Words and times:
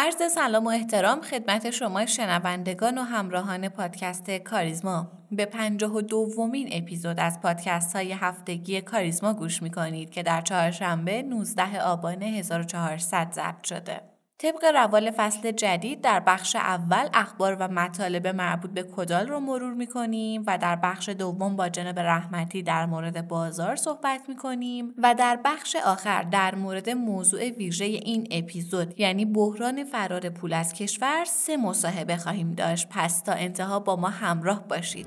عرض 0.00 0.32
سلام 0.32 0.66
و 0.66 0.68
احترام 0.68 1.20
خدمت 1.20 1.70
شما 1.70 2.06
شنوندگان 2.06 2.98
و 2.98 3.02
همراهان 3.02 3.68
پادکست 3.68 4.30
کاریزما 4.30 5.08
به 5.32 5.44
پنجاه 5.44 5.94
و 5.94 6.00
دومین 6.00 6.68
اپیزود 6.72 7.20
از 7.20 7.40
پادکست 7.40 7.96
های 7.96 8.12
هفتگی 8.12 8.80
کاریزما 8.80 9.34
گوش 9.34 9.62
می 9.62 9.70
کنید 9.70 10.10
که 10.10 10.22
در 10.22 10.40
چهارشنبه 10.40 11.22
19 11.22 11.82
آبان 11.82 12.22
1400 12.22 13.32
ضبط 13.32 13.64
شده. 13.64 14.00
طبق 14.40 14.64
روال 14.74 15.10
فصل 15.10 15.50
جدید 15.50 16.00
در 16.00 16.20
بخش 16.20 16.56
اول 16.56 17.08
اخبار 17.14 17.56
و 17.60 17.68
مطالب 17.68 18.26
مربوط 18.26 18.70
به 18.70 18.82
کدال 18.82 19.28
رو 19.28 19.40
مرور 19.40 19.74
می‌کنیم 19.74 20.44
و 20.46 20.58
در 20.58 20.76
بخش 20.76 21.08
دوم 21.08 21.56
با 21.56 21.68
جناب 21.68 21.98
رحمتی 21.98 22.62
در 22.62 22.86
مورد 22.86 23.28
بازار 23.28 23.76
صحبت 23.76 24.20
می‌کنیم 24.28 24.94
و 24.98 25.14
در 25.14 25.40
بخش 25.44 25.76
آخر 25.76 26.22
در 26.22 26.54
مورد 26.54 26.90
موضوع 26.90 27.50
ویژه 27.50 27.84
این 27.84 28.28
اپیزود 28.30 29.00
یعنی 29.00 29.24
بحران 29.24 29.84
فرار 29.84 30.28
پول 30.28 30.52
از 30.52 30.72
کشور 30.72 31.24
سه 31.24 31.56
مصاحبه 31.56 32.16
خواهیم 32.16 32.54
داشت 32.54 32.86
پس 32.90 33.20
تا 33.20 33.32
انتها 33.32 33.80
با 33.80 33.96
ما 33.96 34.08
همراه 34.08 34.68
باشید. 34.68 35.06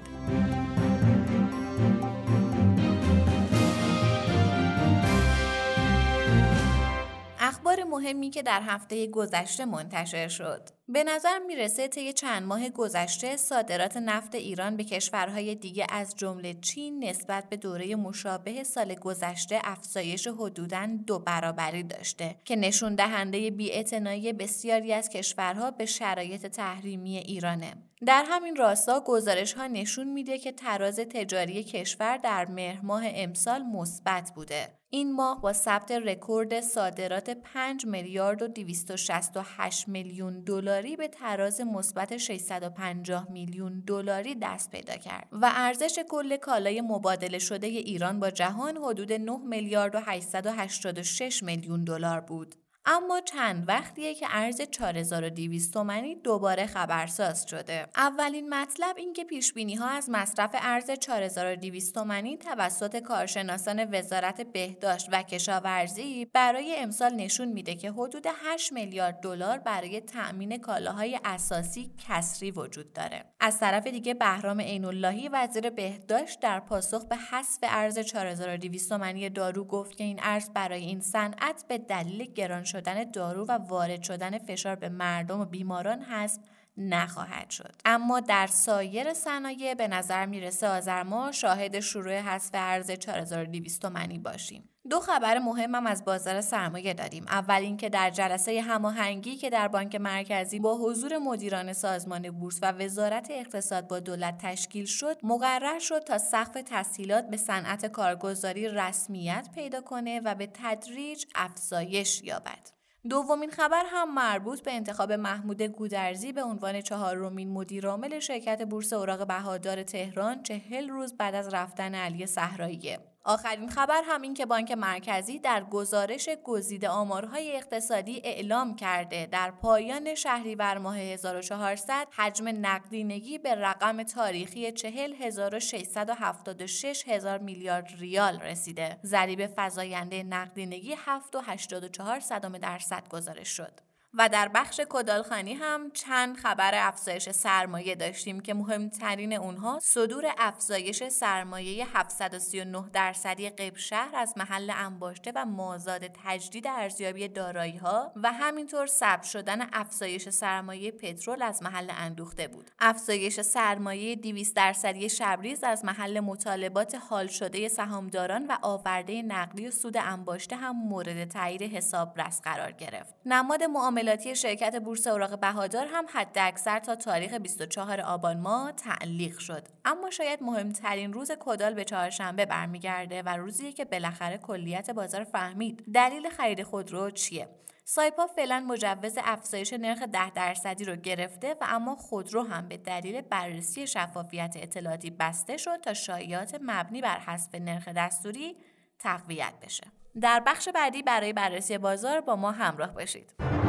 اخبار 7.72 7.84
مهمی 7.84 8.30
که 8.30 8.44
در 8.44 8.62
هفته 8.62 9.08
گذشته 9.08 9.66
منتشر 9.66 10.28
شد. 10.28 10.70
به 10.88 11.04
نظر 11.04 11.40
می‌رسه 11.48 11.88
طی 11.88 12.14
چند 12.14 12.44
ماه 12.44 12.70
گذشته 12.70 13.38
صادرات 13.38 13.98
نفت 13.98 14.36
ایران 14.36 14.78
به 14.78 14.84
کشورهای 14.84 15.56
دیگه 15.56 15.88
از 15.90 16.16
جمله 16.16 16.54
چین 16.54 17.04
نسبت 17.04 17.50
به 17.50 17.58
دوره 17.58 17.96
مشابه 17.96 18.64
سال 18.64 18.96
گذشته 18.96 19.60
افزایش 19.64 20.28
حدوداً 20.28 20.88
دو 21.08 21.20
برابری 21.20 21.84
داشته 21.84 22.36
که 22.46 22.56
نشون 22.56 22.96
دهنده 22.96 23.52
بی‌اعتنایی 23.52 24.34
بسیاری 24.34 24.94
از 24.94 25.10
کشورها 25.10 25.72
به 25.72 25.86
شرایط 25.86 26.46
تحریمی 26.46 27.18
ایرانه. 27.18 27.74
در 28.06 28.26
همین 28.28 28.56
راستا 28.56 29.00
گزارش 29.00 29.54
ها 29.54 29.68
نشون 29.68 30.08
میده 30.08 30.38
که 30.38 30.52
تراز 30.52 31.00
تجاری 31.00 31.64
کشور 31.64 32.18
در 32.18 32.46
مهر 32.46 32.82
ماه 32.82 33.04
امسال 33.06 33.64
مثبت 33.64 34.32
بوده. 34.36 34.68
این 34.90 35.14
ماه 35.14 35.42
با 35.42 35.54
ثبت 35.54 35.92
رکورد 35.92 36.62
صادرات 36.62 37.30
5 37.30 37.86
میلیارد 37.86 38.42
و 38.42 38.48
268 38.48 39.88
میلیون 39.88 40.44
دلاری 40.44 40.96
به 40.96 41.08
تراز 41.08 41.62
مثبت 41.62 42.18
650 42.18 43.32
میلیون 43.32 43.84
دلاری 43.88 44.36
دست 44.36 44.72
پیدا 44.72 44.96
کرد 44.96 45.28
و 45.32 45.52
ارزش 45.54 46.00
کل 46.10 46.38
کالای 46.38 46.82
مبادله 46.82 47.40
شده 47.40 47.68
ایران 47.68 48.20
با 48.20 48.30
جهان 48.30 48.78
حدود 48.78 49.14
9 49.14 49.38
میلیارد 49.38 49.96
و 49.96 50.00
886 50.00 51.44
میلیون 51.44 51.84
دلار 51.84 52.20
بود. 52.20 52.56
اما 52.86 53.22
چند 53.22 53.68
وقتیه 53.68 54.16
که 54.16 54.28
ارز 54.30 54.62
4200 54.62 55.74
تومانی 55.74 56.16
دوباره 56.16 56.66
خبرساز 56.66 57.46
شده. 57.50 57.88
اولین 57.98 58.54
مطلب 58.54 58.98
این 58.98 59.14
که 59.14 59.24
پیش 59.24 59.54
ها 59.80 59.88
از 59.88 60.10
مصرف 60.10 60.50
ارز 60.54 60.92
4200 60.92 61.96
تومانی 61.96 62.38
توسط 62.38 63.00
کارشناسان 63.00 63.96
وزارت 63.96 64.42
بهداشت 64.42 65.08
و 65.12 65.24
کشاورزی 65.24 66.26
برای 66.26 66.76
امسال 66.78 67.14
نشون 67.14 67.48
میده 67.48 67.76
که 67.76 67.92
حدود 67.92 68.26
8 68.46 68.74
میلیارد 68.74 69.20
دلار 69.20 69.58
برای 69.58 70.02
تأمین 70.02 70.58
کالاهای 70.58 71.20
اساسی 71.26 71.92
کسری 72.08 72.52
وجود 72.52 72.94
داره. 72.94 73.26
از 73.40 73.60
طرف 73.60 73.88
دیگه 73.88 74.14
بهرام 74.14 74.62
عین 74.62 74.86
اللهی 74.86 75.30
وزیر 75.30 75.70
بهداشت 75.70 76.40
در 76.40 76.60
پاسخ 76.60 77.06
به 77.06 77.16
حذف 77.16 77.60
ارز 77.64 78.00
4200 78.00 78.90
تومانی 78.90 79.30
دارو 79.30 79.66
گفت 79.66 79.98
که 79.98 80.04
این 80.04 80.20
ارز 80.24 80.50
برای 80.50 80.82
این 80.82 81.00
صنعت 81.00 81.66
به 81.68 81.78
دلیل 81.78 82.34
گران 82.34 82.64
شدن 82.72 83.12
دارو 83.12 83.46
و 83.46 83.52
وارد 83.52 84.04
شدن 84.04 84.38
فشار 84.38 84.76
به 84.76 84.90
مردم 84.90 85.40
و 85.40 85.46
بیماران 85.46 86.02
هست 86.02 86.42
نخواهد 86.78 87.50
شد. 87.50 87.76
اما 87.86 88.20
در 88.20 88.48
سایر 88.48 89.14
صنایع 89.14 89.74
به 89.74 89.88
نظر 89.88 90.26
می‌رسه 90.26 90.68
آذر 90.68 91.04
ما 91.04 91.32
شاهد 91.32 91.80
شروع 91.80 92.20
حذف 92.20 92.52
ارز 92.54 92.92
4200 92.92 93.82
تومانی 93.82 94.20
باشیم. 94.20 94.70
دو 94.90 95.00
خبر 95.00 95.40
مهمم 95.40 95.88
از 95.88 96.06
بازار 96.06 96.42
سرمایه 96.42 96.94
داریم. 96.94 97.26
اول 97.28 97.62
اینکه 97.62 97.90
در 97.90 98.10
جلسه 98.10 98.62
هماهنگی 98.62 99.36
که 99.36 99.50
در 99.50 99.68
بانک 99.68 99.96
مرکزی 99.96 100.60
با 100.60 100.78
حضور 100.78 101.18
مدیران 101.18 101.74
سازمان 101.74 102.32
بورس 102.32 102.60
و 102.62 102.72
وزارت 102.72 103.28
اقتصاد 103.32 103.88
با 103.88 104.00
دولت 104.00 104.38
تشکیل 104.38 104.86
شد 104.86 105.18
مقرر 105.24 105.80
شد 105.80 106.00
تا 106.00 106.18
سقف 106.18 106.58
تسهیلات 106.66 107.28
به 107.28 107.38
صنعت 107.38 107.86
کارگزاری 107.86 108.68
رسمیت 108.68 109.50
پیدا 109.56 109.82
کنه 109.82 110.20
و 110.20 110.36
به 110.36 110.50
تدریج 110.54 111.26
افزایش 111.36 112.24
یابد. 112.24 112.70
دومین 113.10 113.52
خبر 113.52 113.84
هم 113.88 114.14
مربوط 114.14 114.62
به 114.62 114.72
انتخاب 114.72 115.12
محمود 115.12 115.62
گودرزی 115.62 116.34
به 116.34 116.44
عنوان 116.44 116.82
چهارمین 116.82 117.50
مدیرعامل 117.50 118.20
شرکت 118.20 118.62
بورس 118.62 118.94
اوراق 118.94 119.28
بهادار 119.28 119.84
تهران 119.84 120.44
چهل 120.44 120.90
روز 120.90 121.18
بعد 121.18 121.36
از 121.36 121.54
رفتن 121.54 121.96
علی 121.96 122.26
صحراییه. 122.26 123.11
آخرین 123.24 123.70
خبر 123.70 124.02
هم 124.06 124.22
این 124.22 124.34
که 124.34 124.46
بانک 124.46 124.72
مرکزی 124.72 125.40
در 125.40 125.64
گزارش 125.64 126.30
گزیده 126.44 126.90
آمارهای 126.90 127.56
اقتصادی 127.56 128.22
اعلام 128.24 128.76
کرده 128.76 129.26
در 129.26 129.52
پایان 129.52 130.16
شهریور 130.16 130.78
ماه 130.78 130.98
1400 130.98 132.08
حجم 132.12 132.48
نقدینگی 132.48 133.38
به 133.38 133.56
رقم 133.56 134.04
تاریخی 134.04 134.72
40676 134.72 137.08
هزار 137.08 137.38
میلیارد 137.38 137.90
ریال 138.00 138.40
رسیده. 138.40 139.00
ضریب 139.04 139.50
فزاینده 139.58 140.24
نقدینگی 140.24 140.96
7.84 140.96 142.20
صدام 142.20 142.58
درصد 142.58 143.10
گزارش 143.10 143.50
شد. 143.50 143.91
و 144.14 144.30
در 144.30 144.48
بخش 144.48 144.82
کدالخانی 144.90 145.54
هم 145.54 145.92
چند 145.92 146.38
خبر 146.38 146.72
افزایش 146.88 147.30
سرمایه 147.30 147.96
داشتیم 147.96 148.40
که 148.40 148.54
مهمترین 148.54 149.34
اونها 149.34 149.80
صدور 149.82 150.26
افزایش 150.38 151.04
سرمایه 151.04 151.98
739 151.98 152.90
درصدی 152.94 153.50
قبل 153.50 153.78
شهر 153.78 154.16
از 154.16 154.34
محل 154.38 154.72
انباشته 154.76 155.32
و 155.36 155.46
مازاد 155.46 156.02
تجدید 156.26 156.68
ارزیابی 156.68 157.28
دارایی 157.28 157.78
ها 157.78 158.12
و 158.16 158.32
همینطور 158.32 158.86
ثبت 158.86 159.24
شدن 159.24 159.68
افزایش 159.74 160.30
سرمایه 160.30 160.92
پترول 160.92 161.42
از 161.42 161.64
محل 161.64 161.92
اندوخته 161.98 162.48
بود. 162.48 162.72
افزایش 162.80 163.42
سرمایه 163.42 164.16
200 164.16 164.56
درصدی 164.56 165.10
شبریز 165.10 165.64
از 165.64 165.86
محل 165.86 166.20
مطالبات 166.20 166.96
حال 167.10 167.28
شده 167.28 167.68
سهامداران 167.68 168.48
و 168.48 168.58
آورده 168.62 169.22
نقدی 169.22 169.68
و 169.68 169.72
سود 169.72 169.98
انباشته 169.98 170.56
هم 170.56 170.76
مورد 170.88 171.30
تایید 171.30 171.62
حسابرس 171.62 172.42
قرار 172.42 172.72
گرفت. 172.72 173.16
نماد 173.26 173.64
معامله 173.64 174.01
معاملاتی 174.02 174.36
شرکت 174.36 174.76
بورس 174.76 175.08
اوراق 175.08 175.40
بهادار 175.40 175.88
هم 175.88 176.06
حد 176.14 176.38
اکثر 176.38 176.80
تا 176.80 176.96
تاریخ 176.96 177.34
24 177.34 178.02
آبان 178.02 178.40
ماه 178.40 178.72
تعلیق 178.72 179.40
شد 179.40 179.68
اما 179.86 180.10
شاید 180.10 180.44
مهمترین 180.44 181.14
روز 181.14 181.32
کدال 181.40 181.74
به 181.74 181.84
چهارشنبه 181.84 182.46
برمیگرده 182.46 183.22
و 183.22 183.30
روزی 183.30 183.74
که 183.74 183.86
بالاخره 183.86 184.38
کلیت 184.38 184.92
بازار 184.92 185.24
فهمید 185.24 185.84
دلیل 185.94 186.30
خرید 186.30 186.64
خودرو 186.64 187.12
چیه 187.12 187.48
سایپا 187.86 188.28
فعلا 188.28 188.60
مجوز 188.60 189.18
افزایش 189.24 189.74
نرخ 189.74 190.04
10 190.04 190.30
درصدی 190.30 190.86
رو 190.86 190.96
گرفته 190.96 191.54
و 191.62 191.66
اما 191.70 191.96
خودرو 191.96 192.44
هم 192.44 192.68
به 192.68 192.78
دلیل 192.78 193.22
بررسی 193.22 193.88
شفافیت 193.88 194.56
اطلاعاتی 194.60 195.10
بسته 195.10 195.58
شد 195.58 195.82
تا 195.82 195.94
شایعات 195.94 196.60
مبنی 196.62 197.02
بر 197.02 197.20
حذف 197.20 197.56
نرخ 197.56 197.88
دستوری 197.88 198.56
تقویت 199.00 199.54
بشه. 199.62 199.84
در 200.22 200.44
بخش 200.46 200.70
بعدی 200.70 201.04
برای 201.04 201.34
بررسی 201.34 201.78
بازار 201.78 202.22
با 202.22 202.36
ما 202.36 202.52
همراه 202.52 202.94
باشید. 202.94 203.61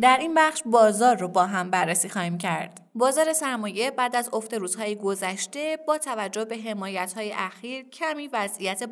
در 0.00 0.18
این 0.20 0.34
بخش 0.34 0.62
بازار 0.66 1.16
رو 1.16 1.28
با 1.28 1.46
هم 1.46 1.70
بررسی 1.70 2.08
خواهیم 2.08 2.38
کرد. 2.38 2.81
بازار 2.94 3.32
سرمایه 3.32 3.90
بعد 3.90 4.16
از 4.16 4.30
افت 4.32 4.54
روزهای 4.54 4.96
گذشته 4.96 5.78
با 5.86 5.98
توجه 5.98 6.44
به 6.44 6.56
حمایت‌های 6.56 7.32
اخیر 7.32 7.88
کمی 7.88 8.28
وضعیت 8.32 8.82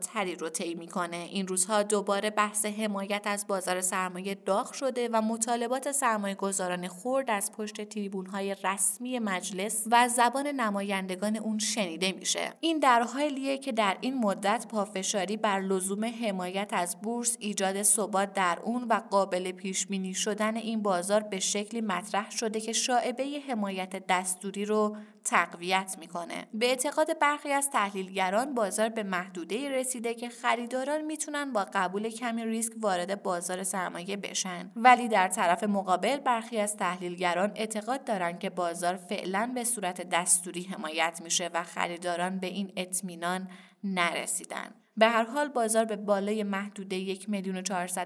تری 0.00 0.36
رو 0.36 0.48
طی 0.48 0.74
می‌کنه. 0.74 1.16
این 1.16 1.46
روزها 1.46 1.82
دوباره 1.82 2.30
بحث 2.30 2.66
حمایت 2.66 3.22
از 3.24 3.46
بازار 3.46 3.80
سرمایه 3.80 4.34
داغ 4.34 4.72
شده 4.72 5.08
و 5.12 5.22
مطالبات 5.22 5.92
سرمایه 5.92 6.34
گذاران 6.34 6.88
خورد 6.88 7.30
از 7.30 7.52
پشت 7.52 7.88
تریبون‌های 7.88 8.56
رسمی 8.64 9.18
مجلس 9.18 9.84
و 9.90 10.08
زبان 10.08 10.46
نمایندگان 10.46 11.36
اون 11.36 11.58
شنیده 11.58 12.12
میشه. 12.12 12.52
این 12.60 12.78
در 12.78 13.02
حالیه 13.02 13.58
که 13.58 13.72
در 13.72 13.96
این 14.00 14.18
مدت 14.18 14.66
پافشاری 14.70 15.36
بر 15.36 15.60
لزوم 15.60 16.04
حمایت 16.04 16.70
از 16.72 17.00
بورس 17.00 17.36
ایجاد 17.40 17.82
ثبات 17.82 18.32
در 18.32 18.58
اون 18.62 18.84
و 18.84 19.00
قابل 19.10 19.52
پیش 19.52 19.86
بینی 19.86 20.14
شدن 20.14 20.56
این 20.56 20.82
بازار 20.82 21.20
به 21.20 21.40
شکلی 21.40 21.80
مطرح 21.80 22.30
شده 22.30 22.60
که 22.60 22.72
شاعبه 22.72 23.39
حمایت 23.40 24.06
دستوری 24.06 24.64
رو 24.64 24.96
تقویت 25.24 25.96
می‌کنه. 26.00 26.46
به 26.54 26.66
اعتقاد 26.66 27.18
برخی 27.18 27.52
از 27.52 27.70
تحلیلگران 27.70 28.54
بازار 28.54 28.88
به 28.88 29.02
محدوده 29.02 29.70
رسیده 29.70 30.14
که 30.14 30.28
خریداران 30.28 31.00
می‌تونن 31.02 31.52
با 31.52 31.66
قبول 31.74 32.08
کمی 32.08 32.44
ریسک 32.44 32.72
وارد 32.80 33.22
بازار 33.22 33.62
سرمایه 33.62 34.16
بشن. 34.16 34.70
ولی 34.76 35.08
در 35.08 35.28
طرف 35.28 35.64
مقابل 35.64 36.16
برخی 36.16 36.58
از 36.58 36.76
تحلیلگران 36.76 37.52
اعتقاد 37.54 38.04
دارن 38.04 38.38
که 38.38 38.50
بازار 38.50 38.96
فعلا 38.96 39.52
به 39.54 39.64
صورت 39.64 40.08
دستوری 40.08 40.62
حمایت 40.62 41.20
میشه 41.24 41.50
و 41.54 41.62
خریداران 41.62 42.38
به 42.38 42.46
این 42.46 42.72
اطمینان 42.76 43.48
نرسیدن. 43.84 44.74
به 44.96 45.08
هر 45.08 45.24
حال 45.24 45.48
بازار 45.48 45.84
به 45.84 45.96
بالای 45.96 46.42
محدوده 46.42 46.96
یک 46.96 47.28
میلیون 47.28 47.62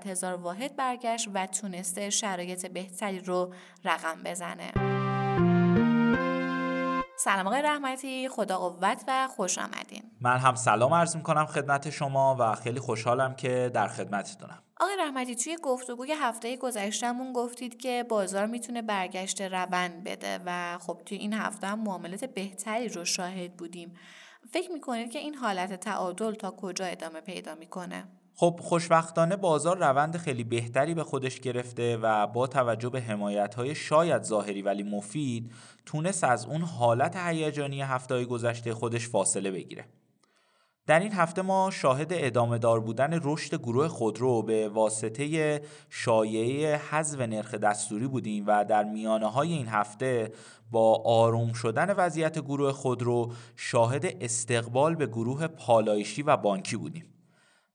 هزار 0.06 0.34
واحد 0.34 0.76
برگشت 0.76 1.28
و 1.34 1.46
تونسته 1.46 2.10
شرایط 2.10 2.66
بهتری 2.66 3.18
رو 3.18 3.54
رقم 3.84 4.22
بزنه. 4.24 4.93
سلام 7.24 7.46
آقای 7.46 7.62
رحمتی 7.62 8.28
خدا 8.28 8.58
قوت 8.58 9.04
و 9.08 9.28
خوش 9.36 9.58
آمدین. 9.58 10.02
من 10.20 10.36
هم 10.36 10.54
سلام 10.54 10.94
عرض 10.94 11.16
می‌کنم 11.16 11.46
خدمت 11.46 11.90
شما 11.90 12.36
و 12.38 12.54
خیلی 12.54 12.80
خوشحالم 12.80 13.34
که 13.34 13.70
در 13.74 13.88
خدمتتونم. 13.88 14.62
آقای 14.80 14.96
رحمتی 14.98 15.36
توی 15.36 15.56
گفتگوی 15.62 16.12
هفته 16.12 16.56
گذشتهمون 16.56 17.32
گفتید 17.32 17.80
که 17.80 18.04
بازار 18.08 18.46
می‌تونه 18.46 18.82
برگشت 18.82 19.40
روند 19.40 20.04
بده 20.04 20.38
و 20.46 20.78
خب 20.78 21.02
توی 21.06 21.18
این 21.18 21.32
هفته 21.32 21.66
هم 21.66 21.80
معاملات 21.80 22.24
بهتری 22.24 22.88
رو 22.88 23.04
شاهد 23.04 23.56
بودیم. 23.56 23.94
فکر 24.52 24.72
می‌کنید 24.72 25.10
که 25.10 25.18
این 25.18 25.34
حالت 25.34 25.72
تعادل 25.80 26.34
تا 26.34 26.50
کجا 26.50 26.84
ادامه 26.84 27.20
پیدا 27.20 27.54
می‌کنه؟ 27.54 28.04
خب 28.36 28.60
خوشبختانه 28.62 29.36
بازار 29.36 29.78
روند 29.78 30.16
خیلی 30.16 30.44
بهتری 30.44 30.94
به 30.94 31.04
خودش 31.04 31.40
گرفته 31.40 31.96
و 31.96 32.26
با 32.26 32.46
توجه 32.46 32.88
به 32.88 33.00
حمایت 33.00 33.54
های 33.54 33.74
شاید 33.74 34.22
ظاهری 34.22 34.62
ولی 34.62 34.82
مفید 34.82 35.52
تونست 35.86 36.24
از 36.24 36.46
اون 36.46 36.60
حالت 36.60 37.16
هیجانی 37.16 37.82
هفته 37.82 38.24
گذشته 38.24 38.74
خودش 38.74 39.08
فاصله 39.08 39.50
بگیره. 39.50 39.84
در 40.86 41.00
این 41.00 41.12
هفته 41.12 41.42
ما 41.42 41.70
شاهد 41.70 42.08
ادامه 42.10 42.58
دار 42.58 42.80
بودن 42.80 43.20
رشد 43.22 43.54
گروه 43.54 43.88
خودرو 43.88 44.42
به 44.42 44.68
واسطه 44.68 45.60
شایعه 45.90 46.76
حذف 46.76 47.20
نرخ 47.20 47.54
دستوری 47.54 48.06
بودیم 48.06 48.44
و 48.46 48.64
در 48.64 48.84
میانه 48.84 49.26
های 49.26 49.52
این 49.52 49.68
هفته 49.68 50.32
با 50.70 51.02
آروم 51.04 51.52
شدن 51.52 51.90
وضعیت 51.90 52.38
گروه 52.38 52.72
خودرو 52.72 53.32
شاهد 53.56 54.06
استقبال 54.20 54.94
به 54.94 55.06
گروه 55.06 55.46
پالایشی 55.46 56.22
و 56.22 56.36
بانکی 56.36 56.76
بودیم. 56.76 57.13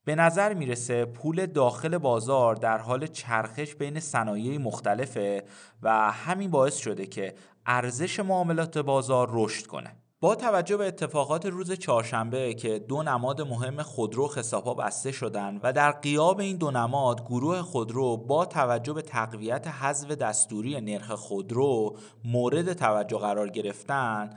به 0.06 0.16
نظر 0.16 0.54
می‌رسه 0.54 1.06
پول 1.06 1.46
داخل 1.46 1.98
بازار 1.98 2.56
در 2.56 2.78
حال 2.78 3.07
چرخش 3.07 3.75
بین 3.75 4.00
صنایع 4.00 4.57
مختلفه 4.57 5.44
و 5.81 6.12
همین 6.12 6.51
باعث 6.51 6.78
شده 6.78 7.06
که 7.07 7.36
ارزش 7.66 8.19
معاملات 8.19 8.78
بازار 8.78 9.30
رشد 9.31 9.66
کنه. 9.66 9.96
با 10.22 10.36
توجه 10.36 10.78
به 10.78 10.88
اتفاقات 10.88 11.46
روز 11.46 11.72
چهارشنبه 11.72 12.54
که 12.54 12.80
دو 12.80 13.04
نماد 13.04 13.42
مهم 13.42 13.84
خودرو 13.84 14.28
خسابها 14.28 14.74
بسته 14.74 15.12
شدند 15.12 15.60
و 15.63 15.74
در 15.74 15.92
قیاب 15.92 16.40
این 16.40 16.57
دو 16.57 16.72
نماد 16.72 17.25
گروه 17.25 17.62
خودرو 17.62 18.18
با 18.18 18.46
توجه 18.46 18.94
به 18.94 19.01
تقویت 19.01 19.68
حذف 19.68 20.12
دستوری 20.12 20.81
نرخ 20.81 21.12
خودرو 21.12 21.98
مورد 22.25 22.74
توجه 22.74 23.18
قرار 23.18 23.50
گرفتن 23.50 24.30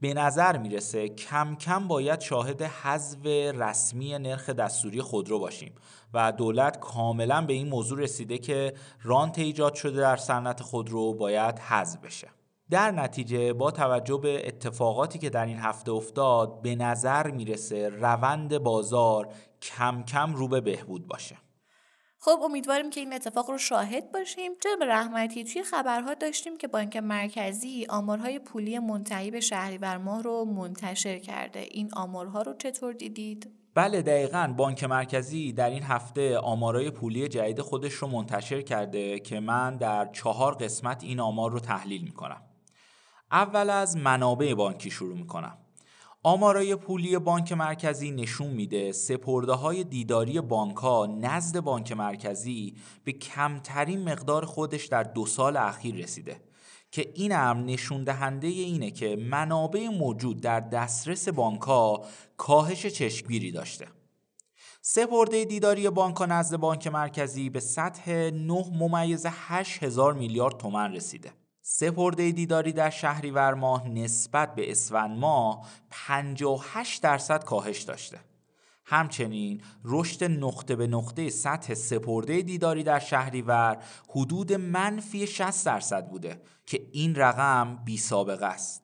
به 0.00 0.14
نظر 0.14 0.58
می‌رسه 0.58 1.08
کم 1.08 1.54
کم 1.54 1.88
باید 1.88 2.20
شاهد 2.20 2.62
حذف 2.62 3.26
رسمی 3.54 4.18
نرخ 4.18 4.50
دستوری 4.50 5.02
خودرو 5.02 5.38
باشیم 5.38 5.74
و 6.14 6.32
دولت 6.32 6.80
کاملا 6.80 7.46
به 7.46 7.52
این 7.52 7.68
موضوع 7.68 7.98
رسیده 7.98 8.38
که 8.38 8.74
رانت 9.02 9.38
ایجاد 9.38 9.74
شده 9.74 10.00
در 10.00 10.16
صنعت 10.16 10.62
خودرو 10.62 11.14
باید 11.14 11.58
حذف 11.58 12.00
بشه. 12.00 12.28
در 12.70 12.90
نتیجه 12.90 13.52
با 13.52 13.70
توجه 13.70 14.18
به 14.18 14.48
اتفاقاتی 14.48 15.18
که 15.18 15.30
در 15.30 15.46
این 15.46 15.58
هفته 15.58 15.92
افتاد 15.92 16.62
به 16.62 16.76
نظر 16.76 17.30
می‌رسه 17.30 17.88
روند 17.88 18.58
بازار 18.58 19.28
کم 19.62 20.02
کم 20.02 20.34
رو 20.34 20.48
به 20.48 20.60
بهبود 20.60 21.06
باشه. 21.06 21.36
خب 22.28 22.42
امیدواریم 22.42 22.90
که 22.90 23.00
این 23.00 23.12
اتفاق 23.12 23.50
رو 23.50 23.58
شاهد 23.58 24.12
باشیم. 24.12 24.52
جناب 24.60 24.82
رحمتی 24.82 25.44
توی 25.44 25.62
خبرها 25.62 26.14
داشتیم 26.14 26.58
که 26.58 26.68
بانک 26.68 26.96
مرکزی 26.96 27.86
آمارهای 27.88 28.38
پولی 28.38 28.78
منتهی 28.78 29.30
به 29.30 29.40
شهریور 29.40 29.96
ماه 29.96 30.22
رو 30.22 30.44
منتشر 30.44 31.18
کرده. 31.18 31.60
این 31.60 31.94
آمارها 31.94 32.42
رو 32.42 32.54
چطور 32.58 32.92
دیدید؟ 32.92 33.50
بله 33.74 34.02
دقیقا. 34.02 34.54
بانک 34.56 34.84
مرکزی 34.84 35.52
در 35.52 35.70
این 35.70 35.82
هفته 35.82 36.38
آمارای 36.38 36.90
پولی 36.90 37.28
جدید 37.28 37.60
خودش 37.60 37.92
رو 37.92 38.08
منتشر 38.08 38.62
کرده 38.62 39.18
که 39.18 39.40
من 39.40 39.76
در 39.76 40.06
چهار 40.12 40.54
قسمت 40.54 41.04
این 41.04 41.20
آمار 41.20 41.50
رو 41.50 41.60
تحلیل 41.60 42.02
می‌کنم. 42.02 42.42
اول 43.32 43.70
از 43.70 43.96
منابع 43.96 44.54
بانکی 44.54 44.90
شروع 44.90 45.16
می‌کنم. 45.16 45.58
آمارای 46.28 46.76
پولی 46.76 47.18
بانک 47.18 47.52
مرکزی 47.52 48.10
نشون 48.10 48.50
میده 48.50 48.92
سپرده 48.92 49.52
های 49.52 49.84
دیداری 49.84 50.40
بانک 50.40 50.76
ها 50.76 51.06
نزد 51.06 51.60
بانک 51.60 51.92
مرکزی 51.92 52.74
به 53.04 53.12
کمترین 53.12 54.08
مقدار 54.08 54.44
خودش 54.44 54.86
در 54.86 55.02
دو 55.02 55.26
سال 55.26 55.56
اخیر 55.56 55.94
رسیده. 55.94 56.40
که 56.90 57.12
این 57.14 57.32
هم 57.32 57.64
نشون 57.64 58.04
دهنده 58.04 58.46
اینه 58.46 58.90
که 58.90 59.16
منابع 59.16 59.88
موجود 59.88 60.40
در 60.40 60.60
دسترس 60.60 61.28
بانک 61.28 61.60
ها 61.60 62.04
کاهش 62.36 62.86
چشمگیری 62.86 63.52
داشته. 63.52 63.88
سپرده 64.80 65.44
دیداری 65.44 65.90
بانک 65.90 66.16
ها 66.16 66.26
نزد 66.26 66.56
بانک 66.56 66.86
مرکزی 66.86 67.50
به 67.50 67.60
سطح 67.60 68.10
9 68.12 68.64
ممیز 68.80 69.26
8 69.30 69.82
هزار 69.82 70.14
میلیارد 70.14 70.56
تومن 70.56 70.92
رسیده. 70.92 71.32
سپرده 71.70 72.32
دیداری 72.32 72.72
در 72.72 72.90
شهریور 72.90 73.54
ماه 73.54 73.88
نسبت 73.88 74.54
به 74.54 74.70
اسفند 74.70 75.18
ماه 75.18 75.68
58 75.90 77.02
درصد 77.02 77.44
کاهش 77.44 77.82
داشته. 77.82 78.20
همچنین 78.84 79.62
رشد 79.84 80.24
نقطه 80.24 80.76
به 80.76 80.86
نقطه 80.86 81.30
سطح 81.30 81.74
سپرده 81.74 82.42
دیداری 82.42 82.82
در 82.82 82.98
شهریور 82.98 83.82
حدود 84.08 84.52
منفی 84.52 85.26
60 85.26 85.66
درصد 85.66 86.08
بوده 86.08 86.42
که 86.66 86.88
این 86.92 87.14
رقم 87.14 87.78
بی 87.84 87.96
سابقه 87.96 88.46
است. 88.46 88.82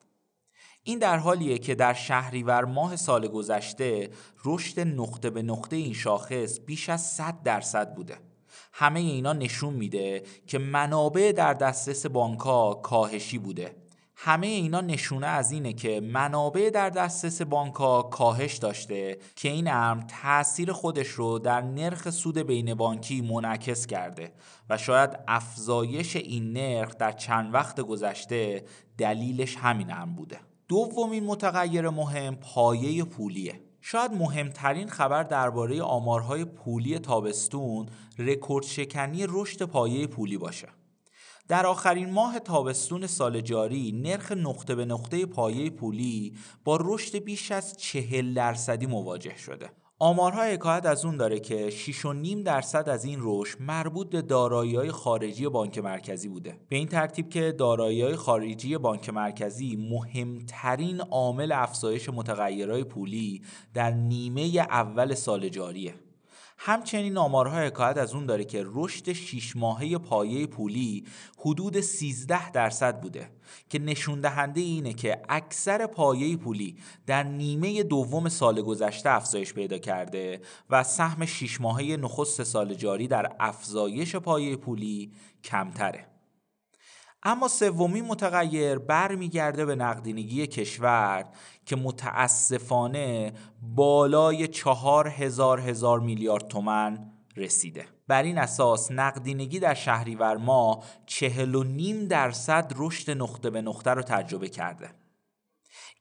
این 0.82 0.98
در 0.98 1.16
حالیه 1.16 1.58
که 1.58 1.74
در 1.74 1.94
شهریور 1.94 2.64
ماه 2.64 2.96
سال 2.96 3.28
گذشته 3.28 4.10
رشد 4.44 4.80
نقطه 4.80 5.30
به 5.30 5.42
نقطه 5.42 5.76
این 5.76 5.94
شاخص 5.94 6.60
بیش 6.66 6.88
از 6.88 7.06
100 7.06 7.42
درصد 7.42 7.94
بوده. 7.94 8.33
همه 8.76 9.00
اینا 9.00 9.32
نشون 9.32 9.74
میده 9.74 10.22
که 10.46 10.58
منابع 10.58 11.32
در 11.32 11.54
دسترس 11.54 12.06
بانکها 12.06 12.74
کاهشی 12.74 13.38
بوده. 13.38 13.76
همه 14.16 14.46
اینا 14.46 14.80
نشونه 14.80 15.26
از 15.26 15.52
اینه 15.52 15.72
که 15.72 16.00
منابع 16.00 16.70
در 16.70 16.90
دسترس 16.90 17.42
بانکها 17.42 18.02
کاهش 18.02 18.56
داشته 18.56 19.18
که 19.36 19.48
این 19.48 19.72
امر 19.72 20.02
تاثیر 20.22 20.72
خودش 20.72 21.08
رو 21.08 21.38
در 21.38 21.60
نرخ 21.60 22.10
سود 22.10 22.38
بین 22.38 22.74
بانکی 22.74 23.20
منعکس 23.20 23.86
کرده 23.86 24.32
و 24.70 24.78
شاید 24.78 25.10
افزایش 25.28 26.16
این 26.16 26.52
نرخ 26.52 26.96
در 26.96 27.12
چند 27.12 27.54
وقت 27.54 27.80
گذشته 27.80 28.64
دلیلش 28.98 29.56
همین 29.56 29.92
امر 29.92 30.16
بوده. 30.16 30.40
دومین 30.68 31.24
متغیر 31.24 31.88
مهم 31.90 32.34
پایه 32.34 33.04
پولیه. 33.04 33.60
شاید 33.86 34.12
مهمترین 34.12 34.88
خبر 34.88 35.22
درباره 35.22 35.82
آمارهای 35.82 36.44
پولی 36.44 36.98
تابستون 36.98 37.86
رکورد 38.18 38.64
شکنی 38.64 39.26
رشد 39.28 39.62
پایه 39.62 40.06
پولی 40.06 40.38
باشه. 40.38 40.68
در 41.48 41.66
آخرین 41.66 42.10
ماه 42.10 42.38
تابستون 42.38 43.06
سال 43.06 43.40
جاری 43.40 43.92
نرخ 43.92 44.32
نقطه 44.32 44.74
به 44.74 44.84
نقطه 44.84 45.26
پایه 45.26 45.70
پولی 45.70 46.36
با 46.64 46.78
رشد 46.80 47.18
بیش 47.18 47.50
از 47.50 47.76
چهل 47.76 48.34
درصدی 48.34 48.86
مواجه 48.86 49.36
شده. 49.36 49.70
آمارها 50.04 50.42
حکایت 50.42 50.86
از 50.86 51.04
اون 51.04 51.16
داره 51.16 51.40
که 51.40 51.70
6.5 51.70 52.44
درصد 52.44 52.88
از 52.88 53.04
این 53.04 53.18
رشد 53.22 53.60
مربوط 53.60 54.10
به 54.10 54.22
دارایی‌های 54.22 54.90
خارجی 54.90 55.48
بانک 55.48 55.78
مرکزی 55.78 56.28
بوده. 56.28 56.56
به 56.68 56.76
این 56.76 56.88
ترتیب 56.88 57.28
که 57.28 57.52
دارایی‌های 57.52 58.16
خارجی 58.16 58.78
بانک 58.78 59.10
مرکزی 59.10 59.76
مهمترین 59.90 61.00
عامل 61.00 61.52
افزایش 61.52 62.08
متغیرهای 62.08 62.84
پولی 62.84 63.42
در 63.74 63.90
نیمه 63.90 64.40
اول 64.70 65.14
سال 65.14 65.48
جاریه. 65.48 65.94
همچنین 66.66 67.18
آمارها 67.18 67.56
حکایت 67.56 67.96
از 67.98 68.14
اون 68.14 68.26
داره 68.26 68.44
که 68.44 68.64
رشد 68.66 69.12
6 69.12 69.56
ماهه 69.56 69.98
پایه 69.98 70.46
پولی 70.46 71.04
حدود 71.38 71.80
13 71.80 72.50
درصد 72.50 73.00
بوده 73.00 73.30
که 73.68 73.78
نشون 73.78 74.20
دهنده 74.20 74.60
اینه 74.60 74.92
که 74.92 75.22
اکثر 75.28 75.86
پایه 75.86 76.36
پولی 76.36 76.76
در 77.06 77.22
نیمه 77.22 77.82
دوم 77.82 78.28
سال 78.28 78.62
گذشته 78.62 79.10
افزایش 79.10 79.54
پیدا 79.54 79.78
کرده 79.78 80.40
و 80.70 80.84
سهم 80.84 81.26
6 81.26 81.60
ماهه 81.60 81.96
نخست 81.96 82.42
سال 82.42 82.74
جاری 82.74 83.08
در 83.08 83.36
افزایش 83.40 84.16
پایه 84.16 84.56
پولی 84.56 85.12
کمتره. 85.44 86.13
اما 87.24 87.48
سومین 87.48 88.04
متغیر 88.04 88.78
برمیگرده 88.78 89.64
به 89.64 89.74
نقدینگی 89.74 90.46
کشور 90.46 91.24
که 91.66 91.76
متاسفانه 91.76 93.32
بالای 93.62 94.48
چهار 94.48 95.08
هزار 95.08 95.60
هزار 95.60 96.00
میلیارد 96.00 96.48
تومن 96.48 97.10
رسیده. 97.36 97.86
بر 98.08 98.22
این 98.22 98.38
اساس 98.38 98.90
نقدینگی 98.90 99.58
در 99.58 99.74
شهریور 99.74 100.36
ما 100.36 100.82
چهل 101.06 101.54
و 101.54 101.64
نیم 101.64 102.06
درصد 102.06 102.72
رشد 102.76 103.10
نقطه 103.10 103.50
به 103.50 103.62
نقطه 103.62 103.90
رو 103.90 104.02
تجربه 104.02 104.48
کرده. 104.48 104.90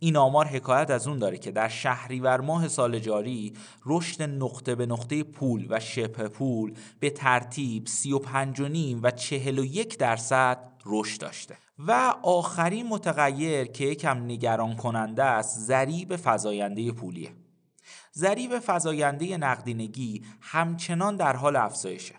این 0.04 0.18
آمار 0.18 0.48
حکایت 0.48 0.90
از 0.90 1.08
اون 1.08 1.20
داره 1.20 1.38
که 1.38 1.52
در 1.52 1.68
شهریور 1.68 2.42
ماه 2.42 2.68
سال 2.68 3.00
جاری 3.00 3.54
رشد 3.86 4.24
نقطه 4.24 4.76
به 4.76 4.86
نقطه 4.86 5.24
پول 5.24 5.68
و 5.70 5.80
شبه 5.80 6.28
پول 6.28 6.74
به 7.00 7.10
ترتیب 7.10 7.88
35.5 7.88 9.00
و 9.04 9.12
41 9.12 9.98
درصد 9.98 10.58
رشد 10.86 11.22
داشته. 11.22 11.58
و 11.80 12.16
آخرین 12.24 12.88
متغیر 12.88 13.64
که 13.64 13.86
یکم 13.86 14.18
نگران 14.18 14.76
کننده 14.76 15.24
است 15.24 15.60
ضریب 15.60 16.16
فزاینده 16.24 16.92
پولیه. 16.92 17.32
ضریب 18.14 18.52
فزاینده 18.66 19.38
نقدینگی 19.38 20.24
همچنان 20.42 21.16
در 21.16 21.36
حال 21.36 21.56
افزایشه. 21.56 22.16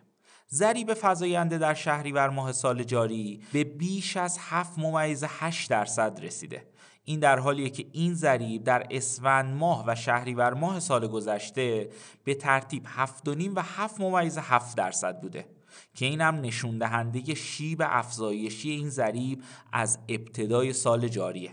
ضریب 0.50 0.92
فزاینده 1.02 1.58
در 1.58 1.74
شهریور 1.74 2.28
ماه 2.28 2.52
سال 2.52 2.82
جاری 2.82 3.40
به 3.52 3.64
بیش 3.64 4.16
از 4.16 4.38
7 4.40 4.78
ممیز 4.78 5.24
8 5.28 5.70
درصد 5.70 6.18
رسیده. 6.22 6.73
این 7.04 7.20
در 7.20 7.38
حالیه 7.38 7.70
که 7.70 7.86
این 7.92 8.14
ضریب 8.14 8.64
در 8.64 8.86
اسفند 8.90 9.54
ماه 9.54 9.84
و 9.86 9.94
شهریور 9.94 10.54
ماه 10.54 10.80
سال 10.80 11.06
گذشته 11.06 11.88
به 12.24 12.34
ترتیب 12.34 12.86
7.5 13.24 13.50
و 13.56 13.62
7 13.62 14.00
ممیز 14.00 14.38
7 14.38 14.76
درصد 14.76 15.20
بوده 15.20 15.46
که 15.94 16.06
این 16.06 16.20
هم 16.20 16.40
نشون 16.40 16.78
دهنده 16.78 17.34
شیب 17.34 17.82
افزایشی 17.84 18.70
این 18.70 18.90
ضریب 18.90 19.42
از 19.72 19.98
ابتدای 20.08 20.72
سال 20.72 21.08
جاریه. 21.08 21.52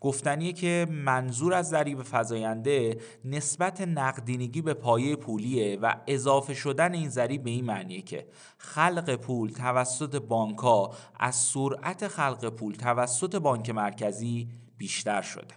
گفتنیه 0.00 0.52
که 0.52 0.86
منظور 0.90 1.54
از 1.54 1.68
ضریب 1.68 2.02
فزاینده 2.02 3.00
نسبت 3.24 3.80
نقدینگی 3.80 4.62
به 4.62 4.74
پایه 4.74 5.16
پولیه 5.16 5.78
و 5.82 5.94
اضافه 6.06 6.54
شدن 6.54 6.94
این 6.94 7.08
ضریب 7.08 7.42
به 7.42 7.50
این 7.50 7.64
معنیه 7.64 8.02
که 8.02 8.26
خلق 8.58 9.14
پول 9.14 9.50
توسط 9.50 10.16
بانکها 10.16 10.94
از 11.18 11.34
سرعت 11.34 12.08
خلق 12.08 12.48
پول 12.48 12.74
توسط 12.74 13.36
بانک 13.36 13.70
مرکزی 13.70 14.48
بیشتر 14.80 15.22
شده. 15.22 15.54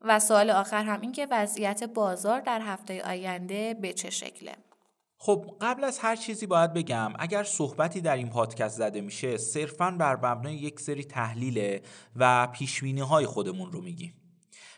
و 0.00 0.18
سوال 0.20 0.50
آخر 0.50 0.84
هم 0.84 1.00
این 1.00 1.12
که 1.12 1.26
وضعیت 1.30 1.84
بازار 1.84 2.40
در 2.40 2.60
هفته 2.60 3.02
آینده 3.02 3.74
به 3.74 3.92
چه 3.92 4.10
شکله؟ 4.10 4.52
خب 5.18 5.56
قبل 5.60 5.84
از 5.84 5.98
هر 5.98 6.16
چیزی 6.16 6.46
باید 6.46 6.72
بگم 6.72 7.12
اگر 7.18 7.42
صحبتی 7.42 8.00
در 8.00 8.16
این 8.16 8.28
پادکست 8.28 8.78
زده 8.78 9.00
میشه 9.00 9.36
صرفا 9.36 9.90
بر 9.90 10.16
مبنای 10.16 10.54
یک 10.54 10.80
سری 10.80 11.04
تحلیل 11.04 11.80
و 12.16 12.46
پیشبینی 12.46 13.00
های 13.00 13.26
خودمون 13.26 13.72
رو 13.72 13.80
میگیم. 13.82 14.14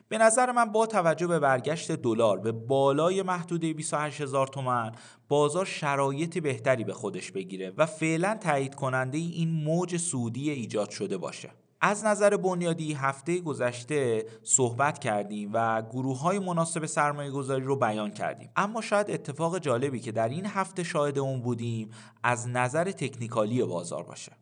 به 0.08 0.18
نظر 0.18 0.52
من 0.52 0.72
با 0.72 0.86
توجه 0.86 1.26
به 1.26 1.38
برگشت 1.38 1.92
دلار 1.92 2.38
به 2.38 2.52
بالای 2.52 3.22
محدوده 3.22 3.74
28 3.74 4.20
هزار 4.20 4.46
تومن 4.46 4.92
بازار 5.28 5.64
شرایط 5.64 6.38
بهتری 6.38 6.84
به 6.84 6.92
خودش 6.92 7.30
بگیره 7.30 7.72
و 7.76 7.86
فعلا 7.86 8.38
تایید 8.40 8.74
کننده 8.74 9.18
این 9.18 9.50
موج 9.50 9.96
سودی 9.96 10.50
ایجاد 10.50 10.90
شده 10.90 11.18
باشه. 11.18 11.50
از 11.80 12.04
نظر 12.04 12.36
بنیادی 12.36 12.94
هفته 12.94 13.40
گذشته 13.40 14.26
صحبت 14.42 14.98
کردیم 14.98 15.50
و 15.52 15.82
گروه 15.82 16.20
های 16.20 16.38
مناسب 16.38 16.86
سرمایه 16.86 17.30
گذاری 17.30 17.64
رو 17.64 17.76
بیان 17.76 18.10
کردیم. 18.10 18.50
اما 18.56 18.80
شاید 18.80 19.10
اتفاق 19.10 19.58
جالبی 19.58 20.00
که 20.00 20.12
در 20.12 20.28
این 20.28 20.46
هفته 20.46 20.82
شاهد 20.82 21.18
اون 21.18 21.40
بودیم 21.40 21.90
از 22.22 22.48
نظر 22.48 22.90
تکنیکالی 22.90 23.64
بازار 23.64 24.02
باشه. 24.02 24.32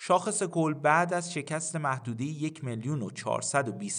شاخص 0.00 0.42
کل 0.42 0.74
بعد 0.74 1.14
از 1.14 1.32
شکست 1.32 1.76
محدوده 1.76 2.24
یک 2.24 2.64
میلیون 2.64 3.02
و 3.02 3.10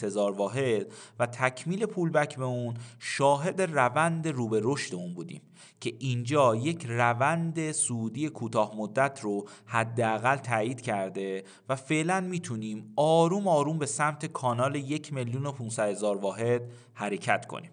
هزار 0.04 0.32
واحد 0.32 0.94
و 1.20 1.26
تکمیل 1.26 1.86
پولبک 1.86 2.38
به 2.38 2.44
اون 2.44 2.74
شاهد 3.00 3.62
روند 3.62 4.28
رو 4.28 4.48
به 4.48 4.62
رشد 4.64 4.96
اون 4.96 5.14
بودیم 5.14 5.42
که 5.80 5.94
اینجا 6.00 6.56
یک 6.56 6.86
روند 6.86 7.72
سودی 7.72 8.30
کوتاه 8.30 8.76
مدت 8.78 9.20
رو 9.22 9.48
حداقل 9.66 10.36
تایید 10.36 10.82
کرده 10.82 11.44
و 11.70 11.76
فعلا 11.76 12.22
می‌تونیم 12.22 12.94
آروم 12.96 13.48
آروم 13.48 13.80
به 13.80 13.86
سمت 13.86 14.26
کانال 14.26 14.76
یک 14.76 15.14
میلیون 15.14 15.46
و 15.46 15.54
هزار 15.78 16.18
واحد 16.18 16.62
حرکت 16.94 17.46
کنیم. 17.46 17.72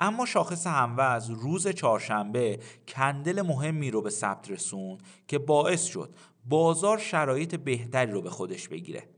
اما 0.00 0.26
شاخص 0.26 0.66
هموز 0.66 1.30
روز 1.30 1.68
چهارشنبه 1.68 2.58
کندل 2.88 3.42
مهمی 3.42 3.90
رو 3.90 4.02
به 4.02 4.10
ثبت 4.10 4.50
رسون 4.50 4.98
که 5.28 5.38
باعث 5.38 5.84
شد 5.84 6.14
بازار 6.44 6.98
شرایط 6.98 7.54
بهتری 7.54 8.12
رو 8.12 8.22
به 8.22 8.30
خودش 8.30 8.68
بگیره. 8.68 9.08